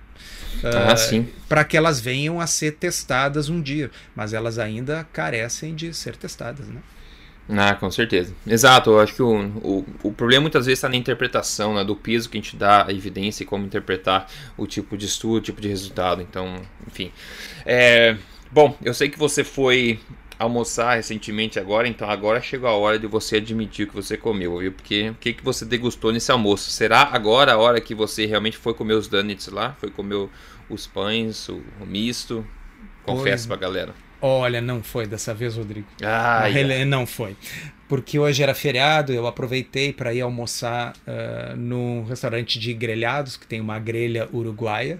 Ah, 0.63 0.95
uh, 0.95 1.25
para 1.47 1.63
que 1.63 1.77
elas 1.77 1.99
venham 1.99 2.39
a 2.39 2.47
ser 2.47 2.73
testadas 2.73 3.49
um 3.49 3.61
dia, 3.61 3.91
mas 4.15 4.33
elas 4.33 4.57
ainda 4.57 5.05
carecem 5.13 5.75
de 5.75 5.93
ser 5.93 6.15
testadas, 6.15 6.67
né? 6.67 6.81
Ah, 7.47 7.75
com 7.75 7.91
certeza. 7.91 8.33
Exato, 8.47 8.89
eu 8.89 8.99
acho 8.99 9.13
que 9.13 9.21
o, 9.21 9.35
o, 9.61 9.85
o 10.03 10.11
problema 10.11 10.41
muitas 10.41 10.65
vezes 10.65 10.79
está 10.79 10.89
na 10.89 10.95
interpretação, 10.95 11.75
né, 11.75 11.83
do 11.83 11.95
peso 11.95 12.27
que 12.27 12.37
a 12.37 12.41
gente 12.41 12.55
dá 12.55 12.87
à 12.87 12.91
evidência 12.91 13.43
e 13.43 13.45
como 13.45 13.65
interpretar 13.65 14.27
o 14.57 14.65
tipo 14.65 14.97
de 14.97 15.05
estudo, 15.05 15.37
o 15.37 15.41
tipo 15.41 15.61
de 15.61 15.67
resultado. 15.67 16.21
Então, 16.23 16.59
enfim. 16.87 17.11
É, 17.63 18.17
bom, 18.51 18.75
eu 18.83 18.95
sei 18.95 19.09
que 19.09 19.19
você 19.19 19.43
foi 19.43 19.99
almoçar 20.37 20.95
recentemente 20.95 21.59
agora, 21.59 21.87
então 21.87 22.09
agora 22.09 22.41
chegou 22.41 22.69
a 22.69 22.73
hora 22.73 22.99
de 22.99 23.07
você 23.07 23.37
admitir 23.37 23.85
o 23.85 23.89
que 23.89 23.95
você 23.95 24.17
comeu, 24.17 24.57
viu? 24.57 24.71
Porque 24.71 25.09
o 25.09 25.15
que, 25.15 25.33
que 25.33 25.43
você 25.43 25.65
degustou 25.65 26.11
nesse 26.11 26.31
almoço? 26.31 26.69
Será 26.69 27.09
agora 27.11 27.53
a 27.53 27.57
hora 27.57 27.79
que 27.79 27.95
você 27.95 28.25
realmente 28.25 28.57
foi 28.57 28.73
comer 28.73 28.93
os 28.93 29.07
donuts 29.07 29.47
lá? 29.47 29.75
Foi 29.79 29.89
comer 29.89 30.27
os 30.69 30.87
pães, 30.87 31.47
o, 31.49 31.61
o 31.81 31.85
misto? 31.85 32.45
Confesso 33.03 33.47
pois, 33.47 33.59
pra 33.59 33.67
galera. 33.67 33.93
Olha, 34.21 34.59
não 34.61 34.81
foi 34.81 35.05
dessa 35.05 35.33
vez, 35.33 35.55
Rodrigo. 35.55 35.87
Ah, 36.03 36.47
yeah. 36.47 36.85
Não 36.85 37.05
foi. 37.05 37.35
Porque 37.87 38.17
hoje 38.17 38.41
era 38.41 38.55
feriado, 38.55 39.13
eu 39.13 39.27
aproveitei 39.27 39.93
para 39.93 40.13
ir 40.13 40.21
almoçar 40.21 40.93
uh, 41.07 41.55
num 41.55 42.03
restaurante 42.03 42.57
de 42.59 42.73
grelhados, 42.73 43.37
que 43.37 43.45
tem 43.45 43.61
uma 43.61 43.77
grelha 43.77 44.27
uruguaia. 44.33 44.99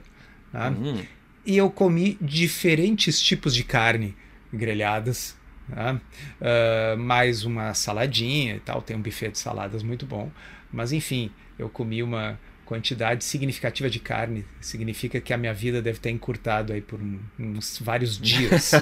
Tá? 0.52 0.70
Uhum. 0.70 1.04
E 1.46 1.58
eu 1.58 1.70
comi 1.70 2.18
diferentes 2.22 3.20
tipos 3.20 3.54
de 3.56 3.64
carne 3.64 4.16
grelhadas, 4.56 5.36
né? 5.68 6.00
uh, 6.42 6.98
mais 6.98 7.44
uma 7.44 7.74
saladinha 7.74 8.56
e 8.56 8.60
tal. 8.60 8.82
Tem 8.82 8.96
um 8.96 9.02
buffet 9.02 9.32
de 9.32 9.40
saladas 9.40 9.84
muito 9.84 10.06
bom. 10.06 10.32
Mas 10.72 10.92
enfim, 10.92 11.32
eu 11.58 11.70
comi 11.70 12.02
uma 12.02 12.40
quantidade 12.66 13.24
significativa 13.24 13.90
de 13.90 14.00
carne. 14.00 14.44
Significa 14.60 15.22
que 15.22 15.34
a 15.34 15.38
minha 15.38 15.54
vida 15.54 15.82
deve 15.82 16.00
ter 16.00 16.10
encurtado 16.10 16.74
aí 16.74 16.82
por 16.82 17.00
uns 17.40 17.80
vários 17.80 18.18
dias. 18.18 18.72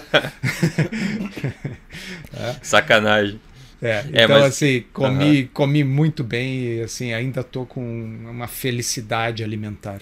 Sacanagem. 2.61 3.39
É, 3.81 4.05
é 4.13 4.23
então, 4.23 4.39
mas... 4.39 4.45
assim, 4.45 4.85
comi, 4.93 5.41
uhum. 5.41 5.49
comi 5.53 5.83
muito 5.83 6.23
bem 6.23 6.77
e 6.77 6.81
assim, 6.81 7.13
ainda 7.13 7.43
tô 7.43 7.65
com 7.65 7.83
uma 7.83 8.47
felicidade 8.47 9.43
alimentar. 9.43 10.01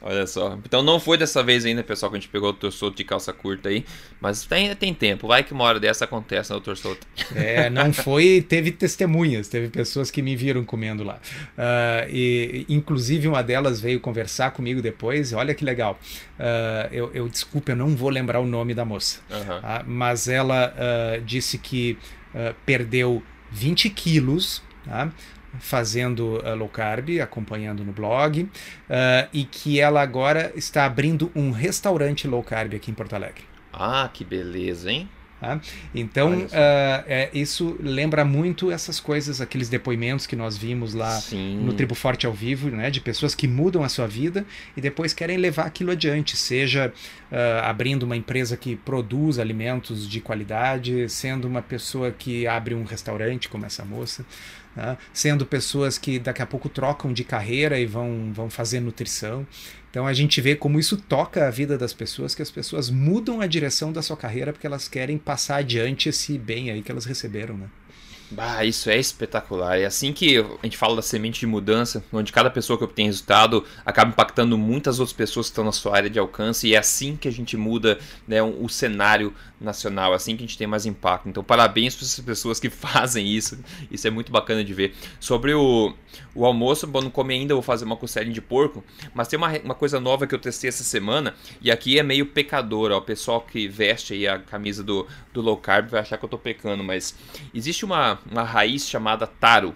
Olha 0.00 0.26
só. 0.26 0.58
Então 0.64 0.82
não 0.82 1.00
foi 1.00 1.18
dessa 1.18 1.42
vez 1.42 1.64
ainda, 1.64 1.82
pessoal, 1.82 2.10
que 2.10 2.16
a 2.16 2.20
gente 2.20 2.28
pegou 2.28 2.50
o 2.50 2.52
torçoto 2.52 2.96
de 2.96 3.04
calça 3.04 3.32
curta 3.32 3.68
aí. 3.68 3.84
Mas 4.20 4.46
ainda 4.50 4.74
tem 4.74 4.94
tempo. 4.94 5.26
Vai 5.26 5.42
que 5.42 5.52
uma 5.52 5.64
hora 5.64 5.80
dessa 5.80 6.04
acontece 6.04 6.52
no 6.52 6.60
torçoto. 6.60 7.06
É, 7.34 7.68
não 7.68 7.92
foi. 7.92 8.44
Teve 8.48 8.70
testemunhas, 8.70 9.48
teve 9.48 9.68
pessoas 9.68 10.10
que 10.10 10.22
me 10.22 10.36
viram 10.36 10.64
comendo 10.64 11.02
lá. 11.02 11.16
Uh, 11.56 12.10
e 12.10 12.66
inclusive 12.68 13.26
uma 13.26 13.42
delas 13.42 13.80
veio 13.80 13.98
conversar 14.00 14.52
comigo 14.52 14.80
depois. 14.80 15.32
Olha 15.32 15.54
que 15.54 15.64
legal. 15.64 15.98
Uh, 16.38 16.92
eu, 16.92 17.10
eu 17.12 17.28
desculpe, 17.28 17.72
eu 17.72 17.76
não 17.76 17.96
vou 17.96 18.08
lembrar 18.08 18.40
o 18.40 18.46
nome 18.46 18.74
da 18.74 18.84
moça. 18.84 19.20
Uhum. 19.30 19.58
Uh, 19.58 19.84
mas 19.86 20.28
ela 20.28 20.74
disse 21.24 21.58
que 21.58 21.98
perdeu 22.64 23.22
20 23.50 23.90
quilos. 23.90 24.62
Tá? 24.84 25.10
Fazendo 25.58 26.38
uh, 26.38 26.54
low 26.54 26.68
carb, 26.68 27.20
acompanhando 27.20 27.84
no 27.84 27.92
blog, 27.92 28.42
uh, 28.42 28.48
e 29.32 29.44
que 29.44 29.80
ela 29.80 30.02
agora 30.02 30.52
está 30.54 30.84
abrindo 30.84 31.30
um 31.34 31.50
restaurante 31.50 32.26
low 32.26 32.42
carb 32.42 32.74
aqui 32.74 32.90
em 32.90 32.94
Porto 32.94 33.14
Alegre. 33.14 33.42
Ah, 33.72 34.08
que 34.12 34.24
beleza, 34.24 34.90
hein? 34.90 35.08
Tá? 35.40 35.60
Então, 35.94 36.32
uh, 36.32 36.48
é, 37.06 37.30
isso 37.32 37.76
lembra 37.80 38.24
muito 38.24 38.72
essas 38.72 38.98
coisas, 38.98 39.40
aqueles 39.40 39.68
depoimentos 39.68 40.26
que 40.26 40.34
nós 40.34 40.58
vimos 40.58 40.94
lá 40.94 41.12
Sim. 41.20 41.58
no 41.58 41.72
Tribo 41.74 41.94
Forte 41.94 42.26
ao 42.26 42.32
vivo, 42.32 42.68
né, 42.70 42.90
de 42.90 43.00
pessoas 43.00 43.36
que 43.36 43.46
mudam 43.46 43.84
a 43.84 43.88
sua 43.88 44.08
vida 44.08 44.44
e 44.76 44.80
depois 44.80 45.12
querem 45.14 45.36
levar 45.36 45.66
aquilo 45.66 45.92
adiante, 45.92 46.36
seja 46.36 46.92
uh, 47.30 47.36
abrindo 47.62 48.02
uma 48.02 48.16
empresa 48.16 48.56
que 48.56 48.74
produz 48.74 49.38
alimentos 49.38 50.08
de 50.08 50.20
qualidade, 50.20 51.08
sendo 51.08 51.46
uma 51.46 51.62
pessoa 51.62 52.10
que 52.10 52.44
abre 52.48 52.74
um 52.74 52.82
restaurante, 52.82 53.48
como 53.48 53.64
essa 53.64 53.84
moça. 53.84 54.26
Né? 54.78 54.96
sendo 55.12 55.44
pessoas 55.44 55.98
que 55.98 56.20
daqui 56.20 56.40
a 56.40 56.46
pouco 56.46 56.68
trocam 56.68 57.12
de 57.12 57.24
carreira 57.24 57.80
e 57.80 57.84
vão, 57.84 58.30
vão 58.32 58.48
fazer 58.48 58.78
nutrição. 58.78 59.44
Então 59.90 60.06
a 60.06 60.12
gente 60.12 60.40
vê 60.40 60.54
como 60.54 60.78
isso 60.78 60.96
toca 60.96 61.48
a 61.48 61.50
vida 61.50 61.76
das 61.76 61.92
pessoas, 61.92 62.32
que 62.32 62.42
as 62.42 62.50
pessoas 62.50 62.88
mudam 62.88 63.40
a 63.40 63.46
direção 63.48 63.92
da 63.92 64.02
sua 64.02 64.16
carreira 64.16 64.52
porque 64.52 64.68
elas 64.68 64.86
querem 64.86 65.18
passar 65.18 65.56
adiante 65.56 66.08
esse 66.08 66.38
bem 66.38 66.70
aí 66.70 66.80
que 66.80 66.92
elas 66.92 67.06
receberam, 67.06 67.56
né? 67.56 67.66
Bah, 68.30 68.62
isso 68.62 68.90
é 68.90 68.98
espetacular. 68.98 69.80
É 69.80 69.86
assim 69.86 70.12
que 70.12 70.38
a 70.38 70.46
gente 70.62 70.76
fala 70.76 70.96
da 70.96 71.02
semente 71.02 71.40
de 71.40 71.46
mudança, 71.46 72.04
onde 72.12 72.30
cada 72.30 72.50
pessoa 72.50 72.78
que 72.78 72.84
obtém 72.84 73.06
resultado 73.06 73.64
acaba 73.86 74.10
impactando 74.10 74.58
muitas 74.58 75.00
outras 75.00 75.16
pessoas 75.16 75.46
que 75.46 75.52
estão 75.52 75.64
na 75.64 75.72
sua 75.72 75.96
área 75.96 76.10
de 76.10 76.18
alcance, 76.18 76.68
e 76.68 76.74
é 76.74 76.78
assim 76.78 77.16
que 77.16 77.26
a 77.26 77.32
gente 77.32 77.56
muda 77.56 77.98
né, 78.26 78.42
o 78.42 78.68
cenário 78.68 79.32
nacional, 79.60 80.12
assim 80.12 80.36
que 80.36 80.44
a 80.44 80.46
gente 80.46 80.58
tem 80.58 80.66
mais 80.66 80.86
impacto. 80.86 81.28
Então, 81.28 81.42
parabéns 81.42 81.94
para 81.94 82.04
essas 82.04 82.24
pessoas 82.24 82.60
que 82.60 82.70
fazem 82.70 83.26
isso, 83.26 83.58
isso 83.90 84.06
é 84.06 84.10
muito 84.10 84.30
bacana 84.32 84.64
de 84.64 84.72
ver. 84.72 84.94
Sobre 85.20 85.54
o, 85.54 85.94
o 86.34 86.44
almoço, 86.44 86.86
bom, 86.86 87.00
não 87.00 87.10
comi 87.10 87.34
ainda, 87.34 87.54
vou 87.54 87.62
fazer 87.62 87.84
uma 87.84 87.96
costelinha 87.96 88.34
de 88.34 88.40
porco, 88.40 88.84
mas 89.14 89.28
tem 89.28 89.36
uma, 89.36 89.50
uma 89.58 89.74
coisa 89.74 90.00
nova 90.00 90.26
que 90.26 90.34
eu 90.34 90.38
testei 90.38 90.68
essa 90.68 90.84
semana, 90.84 91.34
e 91.60 91.70
aqui 91.70 91.98
é 91.98 92.02
meio 92.02 92.26
pecador, 92.26 92.90
ó, 92.92 92.98
o 92.98 93.02
pessoal 93.02 93.40
que 93.40 93.68
veste 93.68 94.14
aí 94.14 94.26
a 94.28 94.38
camisa 94.38 94.82
do, 94.82 95.06
do 95.32 95.40
low 95.40 95.56
carb 95.56 95.88
vai 95.88 96.00
achar 96.00 96.16
que 96.16 96.24
eu 96.24 96.28
tô 96.28 96.38
pecando, 96.38 96.82
mas 96.82 97.14
existe 97.52 97.84
uma 97.84 98.08
uma, 98.30 98.42
raiz 98.42 98.88
chamada 98.88 99.26
taro. 99.26 99.74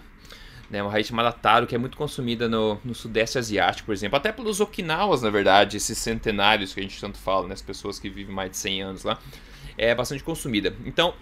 Né, 0.69 0.81
uma 0.81 0.91
raiz 0.91 1.05
chamada 1.05 1.31
taro 1.31 1.67
que 1.67 1.75
é 1.75 1.77
muito 1.77 1.95
consumida 1.95 2.49
no, 2.49 2.79
no 2.83 2.95
sudeste 2.95 3.37
asiático, 3.37 3.85
por 3.85 3.93
exemplo, 3.93 4.17
até 4.17 4.31
pelos 4.31 4.59
okinawas, 4.59 5.21
na 5.21 5.29
verdade, 5.29 5.77
esses 5.77 5.97
centenários 5.99 6.73
que 6.73 6.79
a 6.79 6.83
gente 6.83 6.99
tanto 6.99 7.17
fala, 7.17 7.47
né, 7.47 7.53
as 7.53 7.61
pessoas 7.61 7.99
que 7.99 8.09
vivem 8.09 8.33
mais 8.33 8.49
de 8.49 8.57
100 8.57 8.81
anos 8.81 9.03
lá, 9.03 9.19
é 9.77 9.93
bastante 9.93 10.23
consumida. 10.23 10.75
Então, 10.85 11.13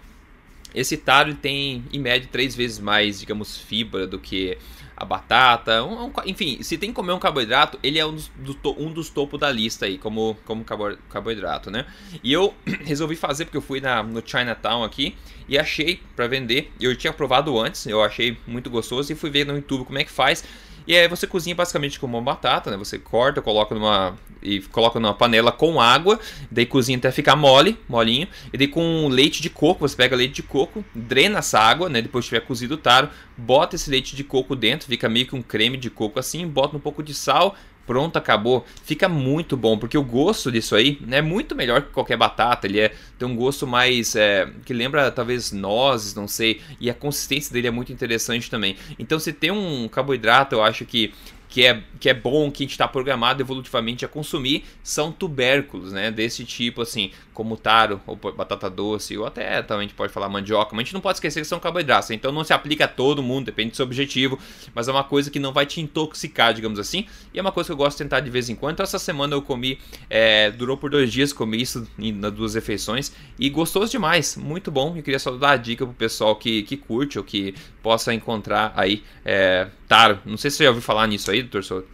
esse 0.74 0.98
taro 0.98 1.34
tem, 1.36 1.84
em 1.92 2.00
média, 2.00 2.28
três 2.32 2.56
vezes 2.56 2.80
mais, 2.80 3.20
digamos, 3.20 3.58
fibra 3.58 4.08
do 4.08 4.18
que 4.18 4.58
a 4.96 5.04
batata, 5.04 5.84
um, 5.84 6.06
um, 6.06 6.12
enfim, 6.26 6.62
se 6.62 6.78
tem 6.78 6.90
que 6.90 6.96
comer 6.96 7.12
um 7.12 7.20
carboidrato, 7.20 7.80
ele 7.82 7.98
é 7.98 8.06
um 8.06 8.14
dos, 8.14 8.30
do, 8.38 8.80
um 8.80 8.92
dos 8.92 9.10
topos 9.10 9.40
da 9.40 9.52
lista 9.52 9.86
aí, 9.86 9.98
como, 9.98 10.38
como 10.46 10.64
carboidrato, 10.64 11.72
né? 11.72 11.88
E 12.24 12.32
eu 12.32 12.54
resolvi 12.86 13.16
fazer 13.16 13.46
porque 13.46 13.58
eu 13.58 13.62
fui 13.62 13.82
na, 13.82 14.04
no 14.04 14.22
Chinatown 14.26 14.84
aqui 14.84 15.16
e 15.50 15.58
achei 15.58 16.00
para 16.16 16.28
vender. 16.28 16.72
Eu 16.80 16.96
tinha 16.96 17.12
provado 17.12 17.60
antes, 17.60 17.86
eu 17.88 18.02
achei 18.04 18.38
muito 18.46 18.70
gostoso 18.70 19.12
e 19.12 19.16
fui 19.16 19.30
ver 19.30 19.46
no 19.46 19.56
YouTube 19.56 19.86
como 19.86 19.98
é 19.98 20.04
que 20.04 20.12
faz. 20.12 20.44
E 20.88 20.96
aí 20.96 21.08
você 21.08 21.28
cozinha 21.28 21.56
basicamente 21.56 22.00
como 22.00 22.18
uma 22.18 22.24
batata, 22.24 22.72
né? 22.72 22.78
Você 22.78 22.98
corta, 22.98 23.42
coloca 23.42 23.76
numa 23.76 24.18
e 24.42 24.60
coloca 24.60 25.00
numa 25.00 25.14
panela 25.14 25.52
com 25.52 25.80
água, 25.80 26.20
daí 26.50 26.66
cozinha 26.66 26.98
até 26.98 27.12
ficar 27.12 27.36
mole, 27.36 27.78
molinho, 27.88 28.28
e 28.52 28.58
daí 28.58 28.68
com 28.68 29.08
leite 29.08 29.42
de 29.42 29.50
coco, 29.50 29.88
você 29.88 29.96
pega 29.96 30.16
leite 30.16 30.34
de 30.36 30.44
coco, 30.44 30.84
drena 30.96 31.40
essa 31.40 31.60
água, 31.60 31.88
né? 31.90 32.02
Depois 32.02 32.26
tiver 32.26 32.42
cozido 32.42 32.74
o 32.74 32.78
taro, 32.78 33.10
bota 33.38 33.76
esse 33.76 33.90
leite 33.90 34.16
de 34.16 34.24
coco 34.24 34.56
dentro, 34.56 34.88
fica 34.88 35.08
meio 35.08 35.28
que 35.28 35.36
um 35.36 35.42
creme 35.42 35.78
de 35.78 35.90
coco 35.90 36.20
assim, 36.20 36.48
bota 36.48 36.76
um 36.76 36.80
pouco 36.80 37.04
de 37.04 37.14
sal, 37.14 37.56
pronto, 37.86 38.18
acabou. 38.18 38.66
Fica 38.84 39.08
muito 39.10 39.56
bom, 39.58 39.78
porque 39.78 39.98
o 39.98 40.04
gosto 40.04 40.52
disso 40.52 40.76
aí 40.76 40.98
né, 41.02 41.18
é 41.18 41.22
muito 41.22 41.56
melhor 41.56 41.82
que 41.82 41.90
qualquer 41.90 42.18
batata. 42.18 42.68
Ele 42.68 42.80
é, 42.80 42.94
tem 43.18 43.28
um 43.28 43.36
gosto 43.36 43.68
mais. 43.68 44.16
É, 44.16 44.50
que 44.66 44.74
lembra 44.74 45.12
talvez 45.12 45.52
nozes, 45.52 46.14
não 46.16 46.28
sei. 46.28 46.62
E 46.80 46.90
a 46.90 46.94
consistência 46.94 47.54
dele 47.54 47.68
é 47.68 47.72
muito 47.72 47.92
interessante 47.92 48.50
também. 48.50 48.76
Então, 48.98 49.20
se 49.20 49.34
tem 49.34 49.52
um 49.52 49.88
carboidrato, 49.88 50.56
eu 50.56 50.64
acho 50.64 50.86
que 50.86 51.14
que 51.52 51.66
é, 51.66 51.84
que 52.00 52.10
é 52.10 52.14
bom, 52.14 52.50
que 52.50 52.64
a 52.64 52.66
gente 52.66 52.72
está 52.72 52.88
programado 52.88 53.44
evolutivamente 53.44 54.06
a 54.06 54.08
consumir, 54.08 54.64
são 54.82 55.12
tubérculos, 55.12 55.92
né? 55.92 56.10
Desse 56.10 56.46
tipo, 56.46 56.82
assim, 56.82 57.12
como 57.42 57.58
taro, 57.58 58.00
ou 58.06 58.16
batata 58.16 58.70
doce, 58.70 59.18
ou 59.18 59.26
até 59.26 59.64
também 59.64 59.86
a 59.86 59.88
gente 59.88 59.96
pode 59.96 60.14
falar 60.14 60.30
mandioca, 60.30 60.76
mas 60.76 60.82
a 60.82 60.84
gente 60.84 60.94
não 60.94 61.02
pode 61.02 61.16
esquecer 61.18 61.42
que 61.42 61.48
são 61.48 61.60
carboidratos, 61.60 62.12
então 62.12 62.32
não 62.32 62.44
se 62.44 62.54
aplica 62.54 62.86
a 62.86 62.88
todo 62.88 63.24
mundo, 63.24 63.48
depende 63.48 63.72
do 63.72 63.76
seu 63.76 63.84
objetivo, 63.84 64.38
mas 64.76 64.88
é 64.88 64.92
uma 64.92 65.04
coisa 65.04 65.32
que 65.32 65.40
não 65.40 65.52
vai 65.52 65.66
te 65.66 65.82
intoxicar, 65.82 66.54
digamos 66.54 66.78
assim, 66.78 67.08
e 67.34 67.40
é 67.40 67.42
uma 67.42 67.52
coisa 67.52 67.70
que 67.70 67.72
eu 67.72 67.78
gosto 67.78 67.98
de 67.98 68.04
tentar 68.04 68.20
de 68.20 68.30
vez 68.30 68.48
em 68.48 68.54
quando. 68.54 68.74
Então, 68.74 68.84
essa 68.84 69.00
semana 69.00 69.34
eu 69.34 69.42
comi, 69.42 69.80
é, 70.08 70.52
durou 70.52 70.78
por 70.78 70.92
dois 70.92 71.12
dias, 71.12 71.34
comi 71.34 71.60
isso 71.60 71.88
nas 71.98 72.32
duas 72.32 72.54
refeições, 72.54 73.12
e 73.40 73.50
gostoso 73.50 73.90
demais, 73.90 74.38
muito 74.38 74.70
bom. 74.70 74.96
Eu 74.96 75.02
queria 75.02 75.18
só 75.18 75.32
dar 75.32 75.54
a 75.54 75.58
dica 75.58 75.84
pro 75.84 75.96
pessoal 75.96 76.36
que, 76.36 76.62
que 76.62 76.78
curte 76.78 77.18
ou 77.18 77.24
que 77.24 77.56
possa 77.82 78.14
encontrar 78.14 78.72
aí 78.76 79.04
é, 79.26 79.68
taro. 79.88 80.20
Não 80.24 80.38
sei 80.38 80.52
se 80.52 80.58
você 80.58 80.66
já 80.66 80.70
ouviu 80.70 80.84
falar 80.84 81.08
nisso 81.08 81.32
aí, 81.32 81.42
doutor 81.42 81.64
Souto? 81.64 81.88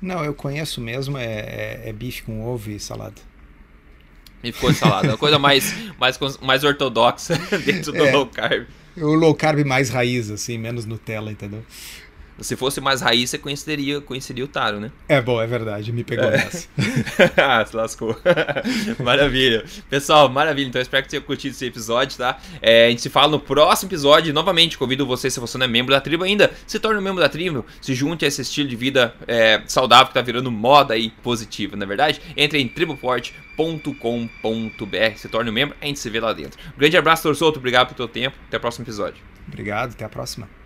Não, 0.00 0.24
eu 0.24 0.32
conheço 0.32 0.80
mesmo, 0.80 1.18
é, 1.18 1.24
é, 1.24 1.82
é 1.90 1.92
bife 1.92 2.22
com 2.22 2.42
ovo 2.42 2.70
e 2.70 2.80
salada. 2.80 3.29
E 4.42 4.52
ficou 4.52 4.72
salada, 4.72 5.08
uma 5.08 5.18
coisa 5.18 5.38
mais, 5.38 5.74
mais, 5.98 6.18
mais 6.40 6.64
ortodoxa 6.64 7.36
dentro 7.64 7.92
do 7.92 8.04
é, 8.04 8.12
low 8.12 8.26
carb. 8.26 8.66
O 8.96 9.14
low 9.14 9.34
carb 9.34 9.64
mais 9.64 9.90
raiz, 9.90 10.30
assim, 10.30 10.56
menos 10.56 10.86
Nutella, 10.86 11.30
entendeu? 11.30 11.64
Se 12.40 12.56
fosse 12.56 12.80
mais 12.80 13.00
raiz, 13.00 13.30
você 13.30 13.38
conheceria, 13.38 14.00
conheceria 14.00 14.44
o 14.44 14.48
Taro, 14.48 14.80
né? 14.80 14.90
É 15.08 15.20
bom, 15.20 15.40
é 15.40 15.46
verdade, 15.46 15.92
me 15.92 16.04
pegou 16.04 16.26
é. 16.26 16.32
nessa. 16.32 16.68
ah, 17.36 17.64
se 17.64 17.76
lascou. 17.76 18.16
maravilha. 19.02 19.64
Pessoal, 19.88 20.28
maravilha. 20.28 20.68
Então, 20.68 20.80
espero 20.80 21.04
que 21.04 21.10
tenha 21.10 21.22
curtido 21.22 21.52
esse 21.52 21.66
episódio, 21.66 22.18
tá? 22.18 22.38
É, 22.62 22.86
a 22.86 22.90
gente 22.90 23.02
se 23.02 23.10
fala 23.10 23.32
no 23.32 23.40
próximo 23.40 23.88
episódio. 23.88 24.32
Novamente, 24.32 24.78
convido 24.78 25.06
você, 25.06 25.30
se 25.30 25.38
você 25.38 25.58
não 25.58 25.66
é 25.66 25.68
membro 25.68 25.94
da 25.94 26.00
tribo 26.00 26.24
ainda, 26.24 26.50
se 26.66 26.78
torne 26.78 26.98
um 26.98 27.02
membro 27.02 27.20
da 27.20 27.28
tribo, 27.28 27.64
se 27.80 27.94
junte 27.94 28.24
a 28.24 28.28
esse 28.28 28.42
estilo 28.42 28.68
de 28.68 28.76
vida 28.76 29.14
é, 29.26 29.62
saudável 29.66 30.08
que 30.08 30.14
tá 30.14 30.22
virando 30.22 30.50
moda 30.50 30.94
aí 30.94 31.10
positiva, 31.22 31.76
na 31.76 31.84
é 31.84 31.88
verdade? 31.88 32.20
Entre 32.36 32.60
em 32.60 32.68
triboforte.com.br, 32.68 35.16
se 35.16 35.28
torne 35.28 35.50
um 35.50 35.52
membro, 35.52 35.76
a 35.80 35.86
gente 35.86 35.98
se 35.98 36.08
vê 36.08 36.20
lá 36.20 36.32
dentro. 36.32 36.58
Um 36.74 36.78
grande 36.78 36.96
abraço, 36.96 37.22
Torçoto. 37.22 37.58
Obrigado 37.58 37.94
pelo 37.94 37.96
teu 37.96 38.08
tempo. 38.08 38.36
Até 38.48 38.56
o 38.56 38.60
próximo 38.60 38.84
episódio. 38.84 39.22
Obrigado, 39.48 39.92
até 39.92 40.04
a 40.04 40.08
próxima. 40.08 40.59